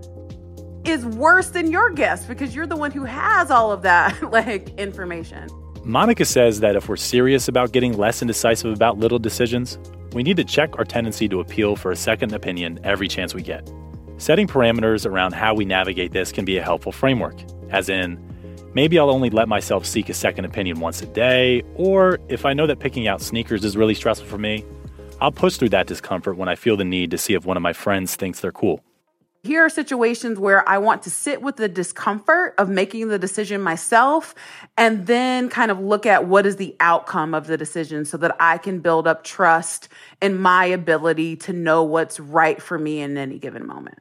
is 0.85 1.05
worse 1.05 1.49
than 1.49 1.69
your 1.69 1.91
guess 1.91 2.25
because 2.25 2.55
you're 2.55 2.65
the 2.65 2.75
one 2.75 2.89
who 2.89 3.05
has 3.05 3.51
all 3.51 3.71
of 3.71 3.83
that, 3.83 4.23
like, 4.31 4.69
information. 4.79 5.47
Monica 5.83 6.25
says 6.25 6.61
that 6.61 6.75
if 6.75 6.89
we're 6.89 6.95
serious 6.95 7.47
about 7.47 7.73
getting 7.73 7.95
less 7.95 8.23
indecisive 8.23 8.73
about 8.73 8.97
little 8.97 9.19
decisions, 9.19 9.77
we 10.13 10.23
need 10.23 10.37
to 10.37 10.43
check 10.43 10.77
our 10.77 10.85
tendency 10.85 11.27
to 11.29 11.39
appeal 11.39 11.75
for 11.75 11.91
a 11.91 11.95
second 11.95 12.33
opinion 12.33 12.79
every 12.83 13.07
chance 13.07 13.33
we 13.33 13.41
get. 13.41 13.69
Setting 14.17 14.47
parameters 14.47 15.05
around 15.05 15.33
how 15.33 15.53
we 15.53 15.65
navigate 15.65 16.11
this 16.11 16.31
can 16.31 16.45
be 16.45 16.57
a 16.57 16.63
helpful 16.63 16.91
framework, 16.91 17.35
as 17.69 17.89
in, 17.89 18.19
maybe 18.73 18.99
I'll 18.99 19.09
only 19.09 19.29
let 19.29 19.47
myself 19.47 19.85
seek 19.85 20.09
a 20.09 20.13
second 20.13 20.45
opinion 20.45 20.79
once 20.79 21.01
a 21.01 21.05
day, 21.05 21.63
or 21.75 22.19
if 22.27 22.45
I 22.45 22.53
know 22.53 22.67
that 22.67 22.79
picking 22.79 23.07
out 23.07 23.21
sneakers 23.21 23.63
is 23.63 23.77
really 23.77 23.93
stressful 23.93 24.27
for 24.27 24.37
me, 24.37 24.65
I'll 25.21 25.31
push 25.31 25.57
through 25.57 25.69
that 25.69 25.87
discomfort 25.87 26.37
when 26.37 26.49
I 26.49 26.55
feel 26.55 26.77
the 26.77 26.85
need 26.85 27.11
to 27.11 27.17
see 27.17 27.33
if 27.33 27.45
one 27.45 27.57
of 27.57 27.63
my 27.63 27.73
friends 27.73 28.15
thinks 28.15 28.39
they're 28.39 28.51
cool. 28.51 28.83
Here 29.41 29.63
are 29.63 29.69
situations 29.69 30.37
where 30.37 30.67
I 30.67 30.79
want 30.79 31.03
to 31.03 31.09
sit 31.09 31.41
with 31.41 31.55
the 31.55 31.69
discomfort 31.69 32.55
of 32.57 32.67
making 32.67 33.07
the 33.07 33.17
decision 33.17 33.61
myself 33.61 34.35
and 34.77 35.07
then 35.07 35.47
kind 35.47 35.71
of 35.71 35.79
look 35.79 36.05
at 36.05 36.27
what 36.27 36.45
is 36.45 36.57
the 36.57 36.75
outcome 36.81 37.33
of 37.33 37.47
the 37.47 37.55
decision 37.55 38.03
so 38.03 38.17
that 38.17 38.35
I 38.41 38.57
can 38.57 38.81
build 38.81 39.07
up 39.07 39.23
trust 39.23 39.87
in 40.21 40.37
my 40.37 40.65
ability 40.65 41.37
to 41.37 41.53
know 41.53 41.83
what's 41.83 42.19
right 42.19 42.61
for 42.61 42.77
me 42.77 42.99
in 42.99 43.17
any 43.17 43.39
given 43.39 43.65
moment. 43.65 43.99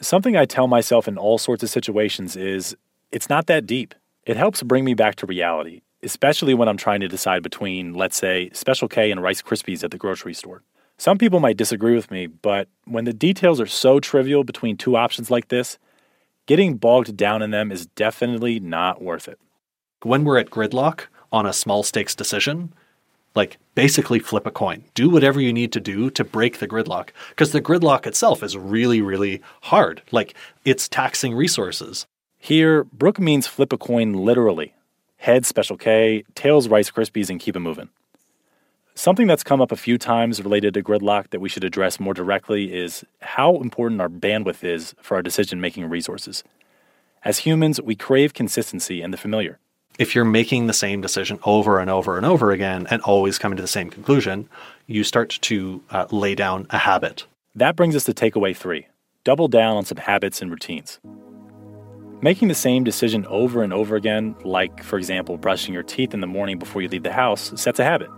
Something 0.00 0.34
I 0.34 0.46
tell 0.46 0.66
myself 0.66 1.06
in 1.06 1.18
all 1.18 1.36
sorts 1.36 1.62
of 1.62 1.68
situations 1.68 2.34
is 2.34 2.74
it's 3.12 3.28
not 3.28 3.48
that 3.48 3.66
deep. 3.66 3.94
It 4.24 4.38
helps 4.38 4.62
bring 4.62 4.86
me 4.86 4.94
back 4.94 5.16
to 5.16 5.26
reality, 5.26 5.82
especially 6.02 6.54
when 6.54 6.68
I'm 6.68 6.78
trying 6.78 7.00
to 7.00 7.08
decide 7.08 7.42
between, 7.42 7.92
let's 7.92 8.16
say, 8.16 8.48
Special 8.54 8.88
K 8.88 9.10
and 9.10 9.22
Rice 9.22 9.42
Krispies 9.42 9.84
at 9.84 9.90
the 9.90 9.98
grocery 9.98 10.32
store. 10.32 10.62
Some 11.00 11.16
people 11.16 11.40
might 11.40 11.56
disagree 11.56 11.94
with 11.94 12.10
me, 12.10 12.26
but 12.26 12.68
when 12.84 13.06
the 13.06 13.14
details 13.14 13.58
are 13.58 13.66
so 13.66 14.00
trivial 14.00 14.44
between 14.44 14.76
two 14.76 14.98
options 14.98 15.30
like 15.30 15.48
this, 15.48 15.78
getting 16.44 16.76
bogged 16.76 17.16
down 17.16 17.40
in 17.40 17.52
them 17.52 17.72
is 17.72 17.86
definitely 17.86 18.60
not 18.60 19.00
worth 19.00 19.26
it. 19.26 19.38
When 20.02 20.24
we're 20.24 20.36
at 20.36 20.50
gridlock 20.50 21.06
on 21.32 21.46
a 21.46 21.54
small 21.54 21.82
stakes 21.82 22.14
decision, 22.14 22.74
like 23.34 23.56
basically 23.74 24.18
flip 24.18 24.44
a 24.46 24.50
coin. 24.50 24.84
Do 24.92 25.08
whatever 25.08 25.40
you 25.40 25.54
need 25.54 25.72
to 25.72 25.80
do 25.80 26.10
to 26.10 26.22
break 26.22 26.58
the 26.58 26.68
gridlock 26.68 27.12
because 27.30 27.52
the 27.52 27.62
gridlock 27.62 28.06
itself 28.06 28.42
is 28.42 28.58
really, 28.58 29.00
really 29.00 29.40
hard. 29.62 30.02
Like 30.10 30.34
it's 30.66 30.86
taxing 30.86 31.34
resources. 31.34 32.06
Here, 32.36 32.84
Brooke 32.84 33.18
means 33.18 33.46
flip 33.46 33.72
a 33.72 33.78
coin 33.78 34.12
literally. 34.12 34.74
Head 35.16 35.46
Special 35.46 35.78
K, 35.78 36.24
tails 36.34 36.68
Rice 36.68 36.90
Krispies, 36.90 37.30
and 37.30 37.40
keep 37.40 37.56
it 37.56 37.60
moving. 37.60 37.88
Something 38.94 39.26
that's 39.26 39.44
come 39.44 39.60
up 39.60 39.72
a 39.72 39.76
few 39.76 39.98
times 39.98 40.42
related 40.42 40.74
to 40.74 40.82
gridlock 40.82 41.30
that 41.30 41.40
we 41.40 41.48
should 41.48 41.64
address 41.64 42.00
more 42.00 42.14
directly 42.14 42.74
is 42.74 43.04
how 43.20 43.56
important 43.56 44.00
our 44.00 44.08
bandwidth 44.08 44.64
is 44.64 44.94
for 45.00 45.16
our 45.16 45.22
decision 45.22 45.60
making 45.60 45.88
resources. 45.88 46.44
As 47.24 47.38
humans, 47.38 47.80
we 47.80 47.94
crave 47.94 48.34
consistency 48.34 49.00
and 49.00 49.12
the 49.12 49.18
familiar. 49.18 49.58
If 49.98 50.14
you're 50.14 50.24
making 50.24 50.66
the 50.66 50.72
same 50.72 51.00
decision 51.00 51.38
over 51.44 51.78
and 51.78 51.90
over 51.90 52.16
and 52.16 52.24
over 52.24 52.52
again 52.52 52.86
and 52.90 53.02
always 53.02 53.38
coming 53.38 53.56
to 53.56 53.62
the 53.62 53.68
same 53.68 53.90
conclusion, 53.90 54.48
you 54.86 55.04
start 55.04 55.38
to 55.42 55.82
uh, 55.90 56.06
lay 56.10 56.34
down 56.34 56.66
a 56.70 56.78
habit. 56.78 57.26
That 57.54 57.76
brings 57.76 57.94
us 57.94 58.04
to 58.04 58.14
takeaway 58.14 58.56
three 58.56 58.86
double 59.22 59.48
down 59.48 59.76
on 59.76 59.84
some 59.84 59.98
habits 59.98 60.40
and 60.40 60.50
routines. 60.50 60.98
Making 62.22 62.48
the 62.48 62.54
same 62.54 62.84
decision 62.84 63.26
over 63.26 63.62
and 63.62 63.72
over 63.72 63.96
again, 63.96 64.34
like, 64.44 64.82
for 64.82 64.98
example, 64.98 65.36
brushing 65.36 65.74
your 65.74 65.82
teeth 65.82 66.14
in 66.14 66.20
the 66.20 66.26
morning 66.26 66.58
before 66.58 66.80
you 66.80 66.88
leave 66.88 67.02
the 67.02 67.12
house, 67.12 67.52
sets 67.60 67.78
a 67.78 67.84
habit. 67.84 68.10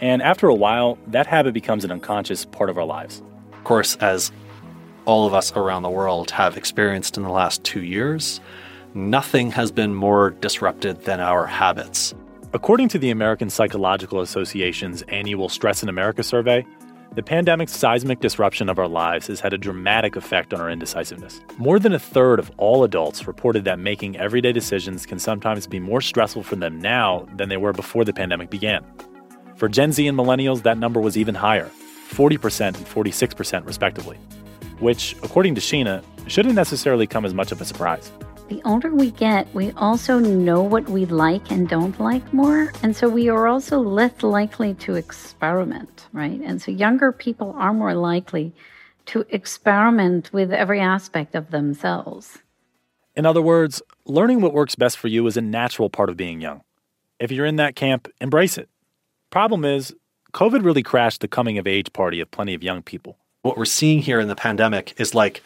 And 0.00 0.22
after 0.22 0.48
a 0.48 0.54
while, 0.54 0.98
that 1.08 1.26
habit 1.26 1.54
becomes 1.54 1.84
an 1.84 1.90
unconscious 1.90 2.44
part 2.44 2.70
of 2.70 2.78
our 2.78 2.84
lives. 2.84 3.22
Of 3.52 3.64
course, 3.64 3.96
as 3.96 4.30
all 5.04 5.26
of 5.26 5.34
us 5.34 5.52
around 5.56 5.82
the 5.82 5.90
world 5.90 6.30
have 6.32 6.56
experienced 6.56 7.16
in 7.16 7.22
the 7.22 7.30
last 7.30 7.64
two 7.64 7.82
years, 7.82 8.40
nothing 8.94 9.50
has 9.52 9.70
been 9.72 9.94
more 9.94 10.30
disrupted 10.30 11.02
than 11.04 11.20
our 11.20 11.46
habits. 11.46 12.14
According 12.52 12.88
to 12.88 12.98
the 12.98 13.10
American 13.10 13.50
Psychological 13.50 14.20
Association's 14.20 15.02
annual 15.02 15.48
Stress 15.48 15.82
in 15.82 15.88
America 15.88 16.22
survey, 16.22 16.64
the 17.14 17.22
pandemic's 17.22 17.74
seismic 17.74 18.20
disruption 18.20 18.68
of 18.68 18.78
our 18.78 18.86
lives 18.86 19.26
has 19.26 19.40
had 19.40 19.52
a 19.52 19.58
dramatic 19.58 20.14
effect 20.14 20.54
on 20.54 20.60
our 20.60 20.70
indecisiveness. 20.70 21.40
More 21.56 21.78
than 21.78 21.92
a 21.92 21.98
third 21.98 22.38
of 22.38 22.50
all 22.58 22.84
adults 22.84 23.26
reported 23.26 23.64
that 23.64 23.78
making 23.78 24.16
everyday 24.16 24.52
decisions 24.52 25.04
can 25.04 25.18
sometimes 25.18 25.66
be 25.66 25.80
more 25.80 26.00
stressful 26.00 26.42
for 26.42 26.56
them 26.56 26.78
now 26.78 27.26
than 27.36 27.48
they 27.48 27.56
were 27.56 27.72
before 27.72 28.04
the 28.04 28.12
pandemic 28.12 28.50
began. 28.50 28.84
For 29.58 29.68
Gen 29.68 29.90
Z 29.90 30.06
and 30.06 30.16
millennials, 30.16 30.62
that 30.62 30.78
number 30.78 31.00
was 31.00 31.18
even 31.18 31.34
higher 31.34 31.68
40% 32.10 32.76
and 32.76 32.86
46%, 32.86 33.66
respectively, 33.66 34.16
which, 34.78 35.16
according 35.24 35.56
to 35.56 35.60
Sheena, 35.60 36.04
shouldn't 36.28 36.54
necessarily 36.54 37.08
come 37.08 37.24
as 37.24 37.34
much 37.34 37.50
of 37.50 37.60
a 37.60 37.64
surprise. 37.64 38.12
The 38.50 38.62
older 38.64 38.94
we 38.94 39.10
get, 39.10 39.52
we 39.54 39.72
also 39.72 40.20
know 40.20 40.62
what 40.62 40.88
we 40.88 41.06
like 41.06 41.50
and 41.50 41.68
don't 41.68 41.98
like 41.98 42.32
more. 42.32 42.72
And 42.84 42.94
so 42.94 43.08
we 43.08 43.28
are 43.28 43.48
also 43.48 43.80
less 43.80 44.22
likely 44.22 44.74
to 44.74 44.94
experiment, 44.94 46.06
right? 46.12 46.40
And 46.40 46.62
so 46.62 46.70
younger 46.70 47.10
people 47.10 47.52
are 47.58 47.74
more 47.74 47.94
likely 47.94 48.54
to 49.06 49.26
experiment 49.28 50.32
with 50.32 50.52
every 50.52 50.80
aspect 50.80 51.34
of 51.34 51.50
themselves. 51.50 52.38
In 53.16 53.26
other 53.26 53.42
words, 53.42 53.82
learning 54.06 54.40
what 54.40 54.54
works 54.54 54.76
best 54.76 54.98
for 54.98 55.08
you 55.08 55.26
is 55.26 55.36
a 55.36 55.42
natural 55.42 55.90
part 55.90 56.10
of 56.10 56.16
being 56.16 56.40
young. 56.40 56.62
If 57.18 57.32
you're 57.32 57.44
in 57.44 57.56
that 57.56 57.74
camp, 57.74 58.08
embrace 58.20 58.56
it. 58.56 58.68
Problem 59.30 59.64
is, 59.64 59.94
COVID 60.32 60.64
really 60.64 60.82
crashed 60.82 61.20
the 61.20 61.28
coming 61.28 61.58
of 61.58 61.66
age 61.66 61.92
party 61.92 62.20
of 62.20 62.30
plenty 62.30 62.54
of 62.54 62.62
young 62.62 62.82
people. 62.82 63.18
What 63.42 63.58
we're 63.58 63.66
seeing 63.66 64.00
here 64.00 64.20
in 64.20 64.28
the 64.28 64.34
pandemic 64.34 64.94
is 64.98 65.14
like 65.14 65.42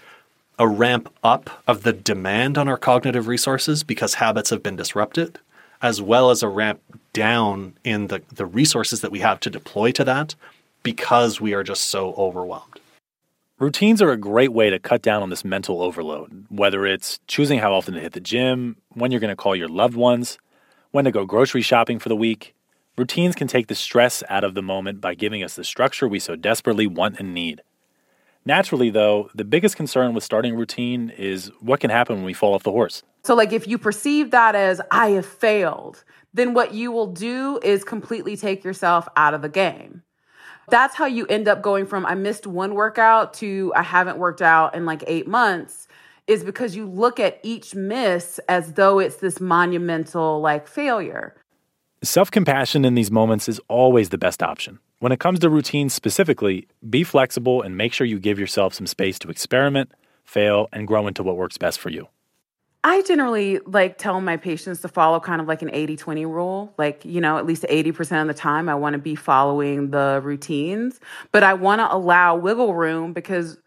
a 0.59 0.69
ramp 0.69 1.13
up 1.25 1.51
of 1.67 1.83
the 1.83 1.93
demand 1.93 2.57
on 2.57 2.69
our 2.69 2.77
cognitive 2.77 3.27
resources 3.27 3.83
because 3.83 4.15
habits 4.15 4.51
have 4.51 4.63
been 4.63 4.77
disrupted, 4.77 5.41
as 5.81 6.01
well 6.01 6.31
as 6.31 6.43
a 6.43 6.49
ramp 6.49 6.81
down 7.13 7.75
in 7.83 8.07
the, 8.07 8.23
the 8.33 8.47
resources 8.47 9.01
that 9.01 9.11
we 9.11 9.19
have 9.19 9.41
to 9.41 9.51
deploy 9.51 9.91
to 9.93 10.05
that 10.05 10.37
because 10.85 11.41
we 11.41 11.53
are 11.53 11.65
just 11.65 11.85
so 11.85 12.15
overwhelmed. 12.15 12.81
Routines 13.59 14.01
are 14.01 14.13
a 14.13 14.17
great 14.17 14.53
way 14.53 14.71
to 14.71 14.79
cut 14.79 15.03
down 15.03 15.23
on 15.23 15.31
this 15.31 15.45
mental 15.45 15.83
overload, 15.83 16.47
whether 16.51 16.87
it's 16.87 17.19
choosing 17.27 17.59
how 17.59 17.75
often 17.75 17.95
to 17.95 18.01
hit 18.01 18.13
the 18.13 18.21
gym, 18.21 18.77
when 18.91 19.11
you're 19.11 19.21
going 19.21 19.29
to 19.29 19.37
call 19.37 19.57
your 19.57 19.69
loved 19.69 19.95
ones, 19.95 20.39
when 20.93 21.05
to 21.05 21.11
go 21.11 21.25
grocery 21.25 21.63
shopping 21.63 21.99
for 21.99 22.09
the 22.09 22.17
week, 22.17 22.55
Routines 22.99 23.35
can 23.35 23.49
take 23.49 23.69
the 23.69 23.75
stress 23.75 24.23
out 24.29 24.45
of 24.45 24.55
the 24.55 24.61
moment 24.61 25.01
by 25.01 25.15
giving 25.15 25.43
us 25.43 25.55
the 25.55 25.65
structure 25.65 26.07
we 26.07 26.19
so 26.19 26.37
desperately 26.37 26.87
want 26.87 27.19
and 27.19 27.33
need. 27.33 27.63
Naturally, 28.45 28.91
though, 28.91 29.31
the 29.35 29.45
biggest 29.45 29.77
concern 29.77 30.13
with 30.13 30.23
starting 30.25 30.55
a 30.55 30.57
routine 30.57 31.09
is 31.09 31.51
what 31.61 31.81
can 31.81 31.89
happen 31.89 32.17
when 32.17 32.25
we 32.25 32.35
fall 32.35 32.53
off 32.53 32.65
the 32.65 32.71
horse. 32.71 33.03
So, 33.25 33.35
like, 33.35 33.53
if 33.53 33.67
you 33.67 33.79
perceive 33.79 34.31
that 34.33 34.55
as 34.55 34.81
I 34.91 35.11
have 35.11 35.25
failed, 35.25 36.05
then 36.35 36.53
what 36.53 36.75
you 36.75 36.93
will 36.93 37.07
do 37.07 37.59
is 37.63 37.83
completely 37.83 38.37
take 38.37 38.63
yourself 38.63 39.09
out 39.17 39.33
of 39.33 39.41
the 39.41 39.49
game. 39.49 40.03
That's 40.69 40.95
how 40.95 41.07
you 41.07 41.27
end 41.27 41.49
up 41.49 41.63
going 41.63 41.87
from 41.87 42.05
I 42.05 42.15
missed 42.15 42.47
one 42.47 42.75
workout 42.75 43.33
to 43.35 43.73
I 43.75 43.83
haven't 43.83 44.19
worked 44.19 44.43
out 44.43 44.75
in 44.75 44.85
like 44.85 45.03
eight 45.07 45.27
months, 45.27 45.89
is 46.27 46.45
because 46.45 46.77
you 46.77 46.87
look 46.87 47.19
at 47.19 47.41
each 47.43 47.75
miss 47.75 48.39
as 48.49 48.75
though 48.75 48.99
it's 48.99 49.17
this 49.17 49.41
monumental 49.41 50.41
like 50.41 50.69
failure. 50.69 51.37
Self 52.05 52.33
compassion 52.33 52.85
in 52.85 52.97
these 52.97 53.13
moments 53.13 53.49
is 53.49 53.61
always 53.69 54.09
the 54.09 54.19
best 54.19 54.43
option. 54.43 54.81
When 54.99 55.13
it 55.13 55.21
comes 55.21 55.39
to 55.39 55.49
routines 55.49 55.95
specifically, 55.95 56.67
be 56.91 57.05
flexible 57.05 57.63
and 57.63 57.77
make 57.77 57.93
sure 57.93 58.05
you 58.05 58.19
give 58.19 58.41
yourself 58.41 58.75
some 58.75 58.89
space 58.89 59.21
to 59.21 59.31
experiment, 59.31 59.93
fail, 60.25 60.69
and 60.73 60.89
grow 60.89 61.07
into 61.07 61.23
what 61.23 61.37
works 61.37 61.59
best 61.59 61.79
for 61.79 61.91
you. 61.91 62.09
I 62.83 63.03
generally 63.03 63.61
like 63.67 63.99
tell 63.99 64.21
my 64.21 64.37
patients 64.37 64.81
to 64.81 64.89
follow 64.89 65.21
kind 65.21 65.41
of 65.41 65.47
like 65.47 65.63
an 65.63 65.71
80 65.73 65.95
20 65.97 66.27
rule. 66.27 66.75
Like, 66.77 67.05
you 67.05 67.21
know, 67.21 67.39
at 67.39 67.47
least 67.47 67.63
80% 67.71 68.21
of 68.21 68.27
the 68.27 68.35
time, 68.35 68.69
I 68.69 68.75
want 68.75 68.95
to 68.95 68.99
be 68.99 69.15
following 69.15 69.93
the 69.93 70.21
routines, 70.25 70.99
but 71.31 71.45
I 71.45 71.55
want 71.55 71.83
to 71.83 71.95
allow 71.95 72.35
wiggle 72.35 72.75
room 72.75 73.13
because 73.13 73.59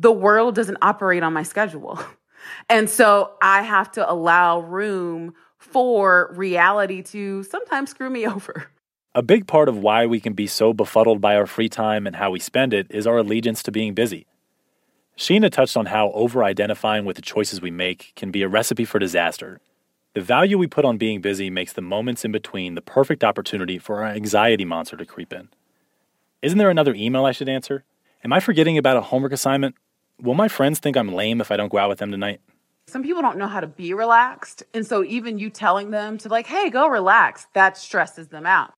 the 0.00 0.10
world 0.10 0.56
doesn't 0.56 0.78
operate 0.82 1.22
on 1.22 1.32
my 1.32 1.44
schedule. 1.44 2.00
And 2.68 2.88
so 2.88 3.32
I 3.42 3.62
have 3.62 3.90
to 3.92 4.08
allow 4.08 4.60
room 4.60 5.34
for 5.58 6.32
reality 6.34 7.02
to 7.02 7.42
sometimes 7.44 7.90
screw 7.90 8.10
me 8.10 8.26
over. 8.36 8.68
A 9.14 9.22
big 9.22 9.46
part 9.46 9.68
of 9.68 9.78
why 9.78 10.04
we 10.04 10.20
can 10.20 10.34
be 10.34 10.46
so 10.46 10.74
befuddled 10.74 11.20
by 11.20 11.36
our 11.36 11.46
free 11.46 11.68
time 11.68 12.06
and 12.06 12.16
how 12.16 12.30
we 12.30 12.38
spend 12.38 12.74
it 12.74 12.86
is 12.90 13.06
our 13.06 13.18
allegiance 13.18 13.62
to 13.62 13.72
being 13.72 13.94
busy. 13.94 14.26
Sheena 15.16 15.50
touched 15.50 15.76
on 15.76 15.86
how 15.86 16.10
over 16.10 16.44
identifying 16.44 17.06
with 17.06 17.16
the 17.16 17.22
choices 17.22 17.62
we 17.62 17.70
make 17.70 18.12
can 18.16 18.30
be 18.30 18.42
a 18.42 18.48
recipe 18.48 18.84
for 18.84 18.98
disaster. 18.98 19.60
The 20.12 20.20
value 20.20 20.58
we 20.58 20.66
put 20.66 20.84
on 20.84 20.98
being 20.98 21.22
busy 21.22 21.48
makes 21.48 21.72
the 21.72 21.80
moments 21.80 22.24
in 22.24 22.32
between 22.32 22.74
the 22.74 22.82
perfect 22.82 23.24
opportunity 23.24 23.78
for 23.78 24.02
our 24.02 24.10
anxiety 24.10 24.66
monster 24.66 24.96
to 24.96 25.06
creep 25.06 25.32
in. 25.32 25.48
Isn't 26.42 26.58
there 26.58 26.70
another 26.70 26.94
email 26.94 27.24
I 27.24 27.32
should 27.32 27.48
answer? 27.48 27.84
Am 28.22 28.32
I 28.32 28.40
forgetting 28.40 28.76
about 28.76 28.98
a 28.98 29.02
homework 29.02 29.32
assignment? 29.32 29.74
Will 30.20 30.34
my 30.34 30.48
friends 30.48 30.78
think 30.78 30.96
I'm 30.96 31.12
lame 31.12 31.40
if 31.40 31.50
I 31.50 31.56
don't 31.56 31.70
go 31.70 31.78
out 31.78 31.88
with 31.88 31.98
them 31.98 32.10
tonight? 32.10 32.40
Some 32.88 33.02
people 33.02 33.20
don't 33.20 33.36
know 33.36 33.48
how 33.48 33.58
to 33.58 33.66
be 33.66 33.94
relaxed. 33.94 34.62
And 34.72 34.86
so 34.86 35.02
even 35.02 35.40
you 35.40 35.50
telling 35.50 35.90
them 35.90 36.18
to, 36.18 36.28
like, 36.28 36.46
hey, 36.46 36.70
go 36.70 36.86
relax, 36.86 37.48
that 37.52 37.76
stresses 37.76 38.28
them 38.28 38.46
out. 38.46 38.72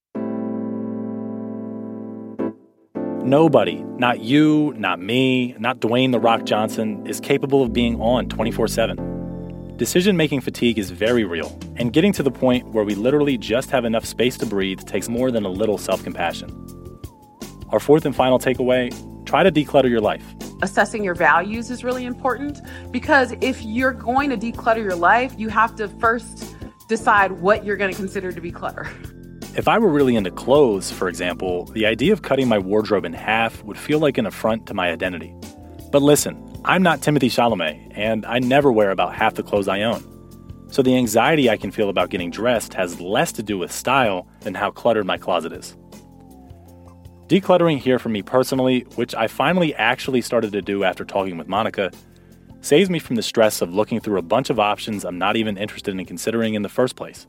Nobody, 3.22 3.82
not 3.98 4.20
you, 4.20 4.72
not 4.78 4.98
me, 4.98 5.54
not 5.58 5.80
Dwayne 5.80 6.12
The 6.12 6.20
Rock 6.20 6.46
Johnson, 6.46 7.06
is 7.06 7.20
capable 7.20 7.62
of 7.62 7.74
being 7.74 8.00
on 8.00 8.30
24 8.30 8.68
7. 8.68 9.76
Decision 9.76 10.16
making 10.16 10.40
fatigue 10.40 10.78
is 10.78 10.90
very 10.90 11.24
real, 11.24 11.58
and 11.76 11.92
getting 11.92 12.14
to 12.14 12.22
the 12.22 12.30
point 12.30 12.66
where 12.68 12.84
we 12.84 12.94
literally 12.94 13.36
just 13.36 13.68
have 13.70 13.84
enough 13.84 14.06
space 14.06 14.38
to 14.38 14.46
breathe 14.46 14.80
takes 14.86 15.10
more 15.10 15.30
than 15.30 15.44
a 15.44 15.50
little 15.50 15.76
self 15.76 16.02
compassion. 16.02 16.48
Our 17.68 17.78
fourth 17.78 18.06
and 18.06 18.16
final 18.16 18.38
takeaway 18.38 18.90
try 19.28 19.42
to 19.42 19.52
declutter 19.52 19.90
your 19.90 20.00
life. 20.00 20.24
Assessing 20.62 21.04
your 21.04 21.14
values 21.14 21.70
is 21.70 21.84
really 21.84 22.06
important 22.06 22.60
because 22.90 23.34
if 23.42 23.62
you're 23.62 23.92
going 23.92 24.30
to 24.30 24.38
declutter 24.38 24.82
your 24.82 24.96
life, 24.96 25.34
you 25.36 25.50
have 25.50 25.76
to 25.76 25.86
first 26.00 26.56
decide 26.88 27.32
what 27.32 27.62
you're 27.62 27.76
going 27.76 27.92
to 27.92 27.96
consider 27.96 28.32
to 28.32 28.40
be 28.40 28.50
clutter. 28.50 28.90
If 29.54 29.68
I 29.68 29.78
were 29.78 29.90
really 29.90 30.16
into 30.16 30.30
clothes, 30.30 30.90
for 30.90 31.08
example, 31.08 31.66
the 31.66 31.84
idea 31.84 32.14
of 32.14 32.22
cutting 32.22 32.48
my 32.48 32.58
wardrobe 32.58 33.04
in 33.04 33.12
half 33.12 33.62
would 33.64 33.76
feel 33.76 33.98
like 33.98 34.16
an 34.16 34.24
affront 34.24 34.66
to 34.68 34.74
my 34.74 34.88
identity. 34.90 35.34
But 35.92 36.00
listen, 36.00 36.42
I'm 36.64 36.82
not 36.82 37.00
Timothée 37.00 37.30
Chalamet, 37.30 37.92
and 37.94 38.24
I 38.24 38.38
never 38.38 38.72
wear 38.72 38.90
about 38.90 39.14
half 39.14 39.34
the 39.34 39.42
clothes 39.42 39.68
I 39.68 39.82
own. 39.82 40.02
So 40.70 40.82
the 40.82 40.96
anxiety 40.96 41.50
I 41.50 41.56
can 41.58 41.70
feel 41.70 41.90
about 41.90 42.08
getting 42.08 42.30
dressed 42.30 42.72
has 42.74 42.98
less 43.00 43.32
to 43.32 43.42
do 43.42 43.58
with 43.58 43.72
style 43.72 44.26
than 44.40 44.54
how 44.54 44.70
cluttered 44.70 45.06
my 45.06 45.18
closet 45.18 45.52
is. 45.52 45.76
Decluttering 47.28 47.76
here 47.78 47.98
for 47.98 48.08
me 48.08 48.22
personally, 48.22 48.86
which 48.94 49.14
I 49.14 49.26
finally 49.26 49.74
actually 49.74 50.22
started 50.22 50.50
to 50.52 50.62
do 50.62 50.82
after 50.82 51.04
talking 51.04 51.36
with 51.36 51.46
Monica, 51.46 51.90
saves 52.62 52.88
me 52.88 52.98
from 52.98 53.16
the 53.16 53.22
stress 53.22 53.60
of 53.60 53.74
looking 53.74 54.00
through 54.00 54.18
a 54.18 54.22
bunch 54.22 54.48
of 54.48 54.58
options 54.58 55.04
I'm 55.04 55.18
not 55.18 55.36
even 55.36 55.58
interested 55.58 55.94
in 55.94 56.02
considering 56.06 56.54
in 56.54 56.62
the 56.62 56.70
first 56.70 56.96
place. 56.96 57.26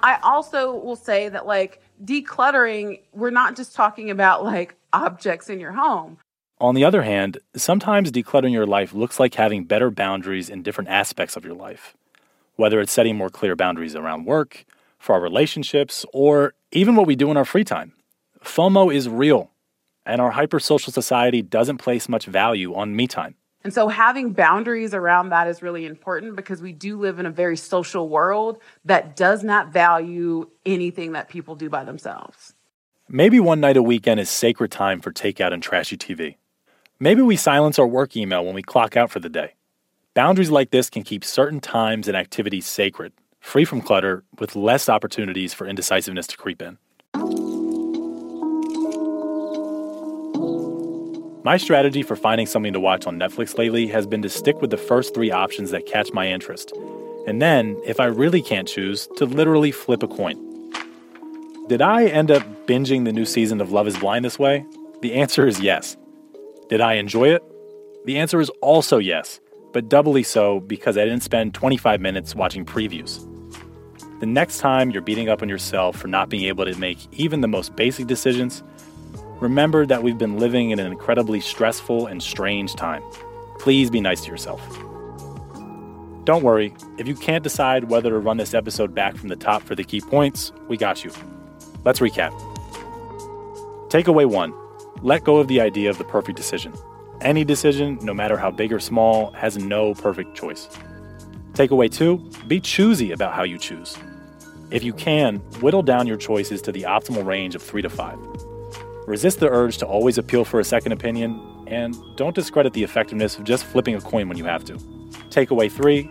I 0.00 0.18
also 0.22 0.74
will 0.74 0.96
say 0.96 1.28
that 1.28 1.44
like 1.44 1.82
decluttering, 2.02 3.00
we're 3.12 3.28
not 3.28 3.54
just 3.54 3.74
talking 3.74 4.08
about 4.08 4.42
like 4.42 4.74
objects 4.94 5.50
in 5.50 5.60
your 5.60 5.72
home. 5.72 6.16
On 6.58 6.74
the 6.74 6.86
other 6.86 7.02
hand, 7.02 7.36
sometimes 7.54 8.10
decluttering 8.10 8.52
your 8.52 8.66
life 8.66 8.94
looks 8.94 9.20
like 9.20 9.34
having 9.34 9.64
better 9.64 9.90
boundaries 9.90 10.48
in 10.48 10.62
different 10.62 10.88
aspects 10.88 11.36
of 11.36 11.44
your 11.44 11.54
life. 11.54 11.94
Whether 12.56 12.80
it's 12.80 12.92
setting 12.92 13.16
more 13.16 13.28
clear 13.28 13.54
boundaries 13.54 13.94
around 13.94 14.24
work, 14.24 14.64
for 14.98 15.14
our 15.14 15.20
relationships, 15.20 16.06
or 16.14 16.54
even 16.70 16.94
what 16.94 17.06
we 17.06 17.16
do 17.16 17.30
in 17.30 17.36
our 17.36 17.44
free 17.44 17.64
time. 17.64 17.92
FOMO 18.44 18.94
is 18.94 19.08
real, 19.08 19.50
and 20.04 20.20
our 20.20 20.32
hypersocial 20.32 20.92
society 20.92 21.42
doesn't 21.42 21.78
place 21.78 22.08
much 22.08 22.26
value 22.26 22.74
on 22.74 22.94
me 22.94 23.06
time. 23.06 23.34
And 23.64 23.72
so 23.72 23.88
having 23.88 24.32
boundaries 24.32 24.92
around 24.92 25.28
that 25.28 25.46
is 25.46 25.62
really 25.62 25.86
important 25.86 26.34
because 26.34 26.60
we 26.60 26.72
do 26.72 26.98
live 26.98 27.18
in 27.18 27.26
a 27.26 27.30
very 27.30 27.56
social 27.56 28.08
world 28.08 28.58
that 28.84 29.14
does 29.14 29.44
not 29.44 29.72
value 29.72 30.50
anything 30.66 31.12
that 31.12 31.28
people 31.28 31.54
do 31.54 31.70
by 31.70 31.84
themselves. 31.84 32.54
Maybe 33.08 33.38
one 33.38 33.60
night 33.60 33.76
a 33.76 33.82
weekend 33.82 34.18
is 34.20 34.30
sacred 34.30 34.70
time 34.72 35.00
for 35.00 35.12
takeout 35.12 35.52
and 35.52 35.62
trashy 35.62 35.96
TV. 35.96 36.36
Maybe 36.98 37.22
we 37.22 37.36
silence 37.36 37.78
our 37.78 37.86
work 37.86 38.16
email 38.16 38.44
when 38.44 38.54
we 38.54 38.62
clock 38.62 38.96
out 38.96 39.10
for 39.10 39.20
the 39.20 39.28
day. 39.28 39.54
Boundaries 40.14 40.50
like 40.50 40.70
this 40.70 40.90
can 40.90 41.02
keep 41.04 41.24
certain 41.24 41.60
times 41.60 42.08
and 42.08 42.16
activities 42.16 42.66
sacred, 42.66 43.12
free 43.40 43.64
from 43.64 43.80
clutter, 43.80 44.24
with 44.38 44.56
less 44.56 44.88
opportunities 44.88 45.54
for 45.54 45.66
indecisiveness 45.66 46.26
to 46.28 46.36
creep 46.36 46.62
in. 46.62 46.78
My 51.44 51.56
strategy 51.56 52.04
for 52.04 52.14
finding 52.14 52.46
something 52.46 52.72
to 52.72 52.78
watch 52.78 53.04
on 53.04 53.18
Netflix 53.18 53.58
lately 53.58 53.88
has 53.88 54.06
been 54.06 54.22
to 54.22 54.28
stick 54.28 54.60
with 54.60 54.70
the 54.70 54.76
first 54.76 55.12
three 55.12 55.32
options 55.32 55.72
that 55.72 55.86
catch 55.86 56.12
my 56.12 56.28
interest. 56.28 56.72
And 57.26 57.42
then, 57.42 57.76
if 57.84 57.98
I 57.98 58.04
really 58.04 58.40
can't 58.40 58.68
choose, 58.68 59.08
to 59.16 59.26
literally 59.26 59.72
flip 59.72 60.04
a 60.04 60.08
coin. 60.08 60.38
Did 61.68 61.82
I 61.82 62.04
end 62.04 62.30
up 62.30 62.44
binging 62.66 63.06
the 63.06 63.12
new 63.12 63.24
season 63.24 63.60
of 63.60 63.72
Love 63.72 63.88
is 63.88 63.98
Blind 63.98 64.24
this 64.24 64.38
way? 64.38 64.64
The 65.00 65.14
answer 65.14 65.44
is 65.44 65.58
yes. 65.58 65.96
Did 66.68 66.80
I 66.80 66.94
enjoy 66.94 67.30
it? 67.30 67.42
The 68.04 68.18
answer 68.18 68.40
is 68.40 68.48
also 68.60 68.98
yes, 68.98 69.40
but 69.72 69.88
doubly 69.88 70.22
so 70.22 70.60
because 70.60 70.96
I 70.96 71.02
didn't 71.04 71.24
spend 71.24 71.54
25 71.54 72.00
minutes 72.00 72.36
watching 72.36 72.64
previews. 72.64 73.28
The 74.20 74.26
next 74.26 74.58
time 74.58 74.92
you're 74.92 75.02
beating 75.02 75.28
up 75.28 75.42
on 75.42 75.48
yourself 75.48 75.96
for 75.96 76.06
not 76.06 76.28
being 76.28 76.44
able 76.44 76.66
to 76.66 76.74
make 76.76 76.98
even 77.10 77.40
the 77.40 77.48
most 77.48 77.74
basic 77.74 78.06
decisions, 78.06 78.62
Remember 79.42 79.84
that 79.84 80.04
we've 80.04 80.18
been 80.18 80.38
living 80.38 80.70
in 80.70 80.78
an 80.78 80.86
incredibly 80.86 81.40
stressful 81.40 82.06
and 82.06 82.22
strange 82.22 82.76
time. 82.76 83.02
Please 83.58 83.90
be 83.90 84.00
nice 84.00 84.20
to 84.20 84.30
yourself. 84.30 84.60
Don't 86.22 86.44
worry, 86.44 86.72
if 86.96 87.08
you 87.08 87.16
can't 87.16 87.42
decide 87.42 87.90
whether 87.90 88.10
to 88.10 88.20
run 88.20 88.36
this 88.36 88.54
episode 88.54 88.94
back 88.94 89.16
from 89.16 89.30
the 89.30 89.34
top 89.34 89.64
for 89.64 89.74
the 89.74 89.82
key 89.82 90.00
points, 90.00 90.52
we 90.68 90.76
got 90.76 91.02
you. 91.02 91.10
Let's 91.84 91.98
recap. 91.98 92.30
Takeaway 93.90 94.26
one 94.26 94.54
let 95.02 95.24
go 95.24 95.38
of 95.38 95.48
the 95.48 95.60
idea 95.60 95.90
of 95.90 95.98
the 95.98 96.04
perfect 96.04 96.36
decision. 96.36 96.72
Any 97.20 97.42
decision, 97.42 97.98
no 98.00 98.14
matter 98.14 98.36
how 98.36 98.52
big 98.52 98.72
or 98.72 98.78
small, 98.78 99.32
has 99.32 99.58
no 99.58 99.92
perfect 99.94 100.36
choice. 100.36 100.68
Takeaway 101.54 101.90
two 101.90 102.18
be 102.46 102.60
choosy 102.60 103.10
about 103.10 103.34
how 103.34 103.42
you 103.42 103.58
choose. 103.58 103.98
If 104.70 104.84
you 104.84 104.92
can, 104.92 105.38
whittle 105.60 105.82
down 105.82 106.06
your 106.06 106.16
choices 106.16 106.62
to 106.62 106.70
the 106.70 106.82
optimal 106.82 107.26
range 107.26 107.56
of 107.56 107.62
three 107.62 107.82
to 107.82 107.90
five. 107.90 108.20
Resist 109.06 109.40
the 109.40 109.48
urge 109.48 109.78
to 109.78 109.86
always 109.86 110.18
appeal 110.18 110.44
for 110.44 110.60
a 110.60 110.64
second 110.64 110.92
opinion, 110.92 111.40
and 111.66 111.96
don't 112.16 112.34
discredit 112.34 112.72
the 112.72 112.84
effectiveness 112.84 113.36
of 113.36 113.44
just 113.44 113.64
flipping 113.64 113.94
a 113.94 114.00
coin 114.00 114.28
when 114.28 114.38
you 114.38 114.44
have 114.44 114.64
to. 114.64 114.74
Takeaway 115.30 115.70
three 115.70 116.10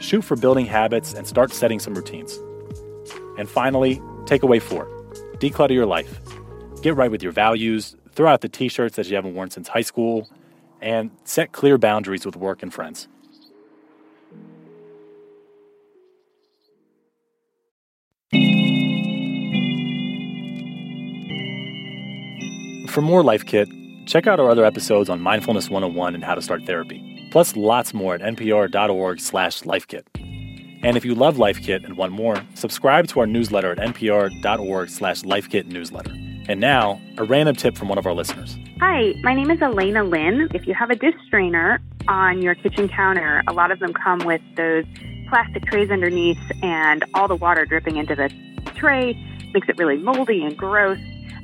shoot 0.00 0.22
for 0.22 0.36
building 0.36 0.66
habits 0.66 1.14
and 1.14 1.26
start 1.26 1.52
setting 1.52 1.78
some 1.78 1.94
routines. 1.94 2.38
And 3.38 3.48
finally, 3.48 3.96
takeaway 4.24 4.60
four 4.60 4.86
declutter 5.38 5.72
your 5.72 5.86
life. 5.86 6.20
Get 6.82 6.96
right 6.96 7.10
with 7.10 7.22
your 7.22 7.32
values, 7.32 7.96
throw 8.12 8.28
out 8.28 8.40
the 8.40 8.48
t 8.48 8.68
shirts 8.68 8.96
that 8.96 9.08
you 9.08 9.14
haven't 9.14 9.34
worn 9.34 9.50
since 9.50 9.68
high 9.68 9.82
school, 9.82 10.28
and 10.80 11.10
set 11.24 11.52
clear 11.52 11.78
boundaries 11.78 12.26
with 12.26 12.36
work 12.36 12.62
and 12.62 12.74
friends. 12.74 13.08
For 22.98 23.02
more 23.02 23.22
Life 23.22 23.46
Kit, 23.46 23.68
check 24.06 24.26
out 24.26 24.40
our 24.40 24.50
other 24.50 24.64
episodes 24.64 25.08
on 25.08 25.20
Mindfulness 25.20 25.70
101 25.70 26.16
and 26.16 26.24
how 26.24 26.34
to 26.34 26.42
start 26.42 26.66
therapy, 26.66 27.28
plus 27.30 27.54
lots 27.54 27.94
more 27.94 28.16
at 28.16 28.20
npr.org 28.22 29.20
slash 29.20 29.62
lifekit. 29.62 30.02
And 30.82 30.96
if 30.96 31.04
you 31.04 31.14
love 31.14 31.38
Life 31.38 31.62
Kit 31.62 31.84
and 31.84 31.96
want 31.96 32.10
more, 32.10 32.44
subscribe 32.54 33.06
to 33.06 33.20
our 33.20 33.26
newsletter 33.28 33.70
at 33.70 33.78
npr.org 33.78 34.88
slash 34.88 35.22
lifekitnewsletter. 35.22 36.48
And 36.48 36.58
now, 36.58 37.00
a 37.18 37.22
random 37.22 37.54
tip 37.54 37.76
from 37.76 37.88
one 37.88 37.98
of 37.98 38.06
our 38.06 38.14
listeners. 38.14 38.58
Hi, 38.80 39.14
my 39.22 39.32
name 39.32 39.52
is 39.52 39.62
Elena 39.62 40.02
Lynn. 40.02 40.48
If 40.52 40.66
you 40.66 40.74
have 40.74 40.90
a 40.90 40.96
dish 40.96 41.14
strainer 41.24 41.80
on 42.08 42.42
your 42.42 42.56
kitchen 42.56 42.88
counter, 42.88 43.44
a 43.46 43.52
lot 43.52 43.70
of 43.70 43.78
them 43.78 43.92
come 43.92 44.18
with 44.26 44.42
those 44.56 44.86
plastic 45.28 45.66
trays 45.66 45.92
underneath 45.92 46.40
and 46.64 47.04
all 47.14 47.28
the 47.28 47.36
water 47.36 47.64
dripping 47.64 47.96
into 47.96 48.16
the 48.16 48.28
tray 48.74 49.14
makes 49.54 49.68
it 49.68 49.78
really 49.78 49.98
moldy 49.98 50.42
and 50.42 50.56
gross. 50.56 50.98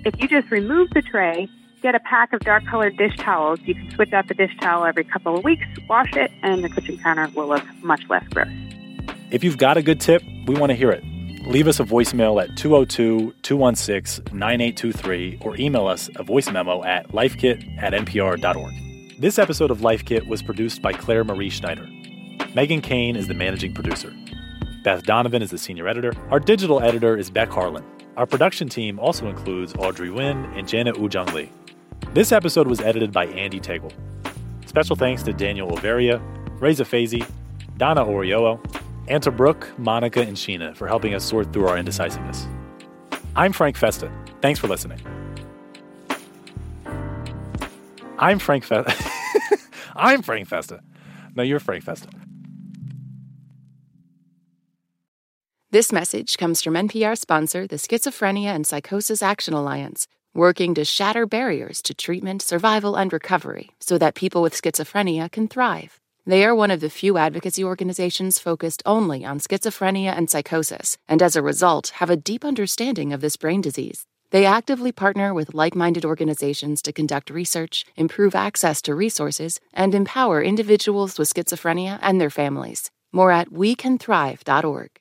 If 0.05 0.21
you 0.21 0.29
just 0.29 0.51
remove 0.51 0.91
the 0.91 1.01
tray, 1.01 1.49
get 1.81 1.95
a 1.95 2.01
pack 2.01 2.35
of 2.35 2.41
dark 2.41 2.67
colored 2.67 2.99
dish 2.99 3.17
towels. 3.17 3.59
You 3.65 3.75
can 3.75 3.91
switch 3.93 4.13
out 4.13 4.29
the 4.29 4.35
dish 4.35 4.55
towel 4.61 4.85
every 4.85 5.05
couple 5.05 5.35
of 5.35 5.45
weeks, 5.45 5.65
wash 5.89 6.15
it, 6.15 6.31
and 6.43 6.63
the 6.63 6.69
kitchen 6.69 6.99
counter 6.99 7.29
will 7.35 7.49
look 7.49 7.65
much 7.83 8.03
less 8.11 8.27
gross. 8.29 8.49
If 9.31 9.43
you've 9.43 9.57
got 9.57 9.79
a 9.79 9.83
good 9.83 10.01
tip, 10.01 10.23
we 10.47 10.57
want 10.57 10.71
to 10.71 10.77
hear 10.77 10.91
it. 10.91 11.03
Leave 11.47 11.67
us 11.67 11.81
a 11.81 11.85
voicemail 11.85 12.43
at 12.43 12.55
202 12.57 13.35
216 13.43 14.25
9823 14.37 15.39
or 15.41 15.57
email 15.57 15.87
us 15.87 16.11
a 16.17 16.23
voice 16.23 16.51
memo 16.51 16.85
at 16.85 17.09
lifekit 17.09 17.83
at 17.83 17.95
npr.org. 17.95 18.75
This 19.19 19.39
episode 19.39 19.71
of 19.71 19.81
Life 19.81 20.05
Kit 20.05 20.27
was 20.27 20.43
produced 20.43 20.83
by 20.83 20.93
Claire 20.93 21.25
Marie 21.25 21.51
Schneider. 21.51 21.87
Meghan 22.55 22.83
Keane 22.83 23.17
is 23.17 23.29
the 23.29 23.35
managing 23.35 23.73
producer. 23.73 24.15
Beth 24.83 25.05
Donovan 25.05 25.41
is 25.41 25.51
the 25.51 25.59
senior 25.59 25.89
editor. 25.89 26.13
Our 26.31 26.41
digital 26.41 26.81
editor 26.83 27.17
is 27.17 27.31
Beck 27.31 27.49
Harlan. 27.49 27.85
Our 28.17 28.27
production 28.27 28.69
team 28.69 29.01
also 29.01 29.27
includes 29.27 29.75
Audrey 29.75 30.09
Nguyen 30.09 30.57
and 30.57 30.69
Janet 30.69 30.95
Woojeong 30.95 31.33
Lee. 31.33 31.51
This 32.13 32.31
episode 32.31 32.69
was 32.69 32.81
edited 32.81 33.11
by 33.11 33.27
Andee 33.27 33.61
Tagle. 33.61 33.93
Special 34.67 34.95
thanks 34.95 35.25
to 35.25 35.33
Daniel 35.33 35.77
Overia, 35.77 36.23
Reza 36.61 36.85
Fazy, 36.85 37.29
Donna 37.77 38.05
Oriolo, 38.05 38.61
and 39.09 39.21
to 39.25 39.33
Brooke, 39.33 39.69
Monica, 39.79 40.21
and 40.21 40.37
Sheena 40.37 40.77
for 40.77 40.87
helping 40.87 41.13
us 41.15 41.25
sort 41.25 41.53
through 41.53 41.67
our 41.67 41.77
indecisiveness. 41.77 42.47
I'm 43.35 43.53
Frank 43.53 43.77
Festa. 43.77 44.13
Thanks 44.41 44.61
for 44.61 44.69
listening. 44.69 45.01
I'm 48.17 48.39
Frank 48.39 48.63
Festa. 48.63 48.95
I'm 49.97 50.23
Frank 50.23 50.47
Festa. 50.47 50.81
No, 51.35 51.43
you're 51.43 51.59
Frank 51.59 51.83
Festa. 51.83 52.09
This 55.75 55.91
message 55.91 56.37
comes 56.37 56.63
from 56.63 56.75
NPR 56.75 57.19
sponsor, 57.19 57.67
the 57.67 57.81
Schizophrenia 57.81 58.55
and 58.55 58.65
Psychosis 58.65 59.25
Action 59.25 59.55
Alliance, 59.55 60.07
working 60.33 60.73
to 60.75 60.85
shatter 60.85 61.27
barriers 61.27 61.83
to 61.83 61.93
treatment, 61.93 62.43
survival, 62.43 62.95
and 62.95 63.13
recovery 63.13 63.71
so 63.81 63.99
that 63.99 64.15
people 64.15 64.41
with 64.41 64.55
schizophrenia 64.55 65.29
can 65.33 65.49
thrive. 65.49 65.99
They 66.25 66.45
are 66.45 66.55
one 66.55 66.71
of 66.71 66.79
the 66.79 66.89
few 66.89 67.19
advocacy 67.19 67.65
organizations 67.65 68.39
focused 68.39 68.85
only 68.87 69.25
on 69.25 69.41
schizophrenia 69.41 70.17
and 70.17 70.31
psychosis, 70.31 70.97
and 71.09 71.21
as 71.21 71.35
a 71.35 71.43
result, 71.43 71.89
have 71.97 72.09
a 72.09 72.23
deep 72.31 72.45
understanding 72.45 73.13
of 73.13 73.21
this 73.21 73.37
brain 73.37 73.61
disease. 73.61 74.07
They 74.31 74.47
actively 74.47 74.93
partner 74.93 75.35
with 75.35 75.55
like 75.55 75.75
minded 75.75 76.05
organizations 76.05 76.83
to 76.83 76.93
conduct 76.93 77.31
research, 77.31 77.85
improve 77.97 78.37
access 78.37 78.81
to 78.83 78.95
resources, 78.95 79.59
and 79.73 79.93
empower 79.93 80.41
individuals 80.41 81.19
with 81.19 81.35
schizophrenia 81.35 81.99
and 82.01 82.21
their 82.21 82.31
families. 82.31 82.93
More 83.11 83.33
at 83.33 83.49
wecanthrive.org. 83.49 85.01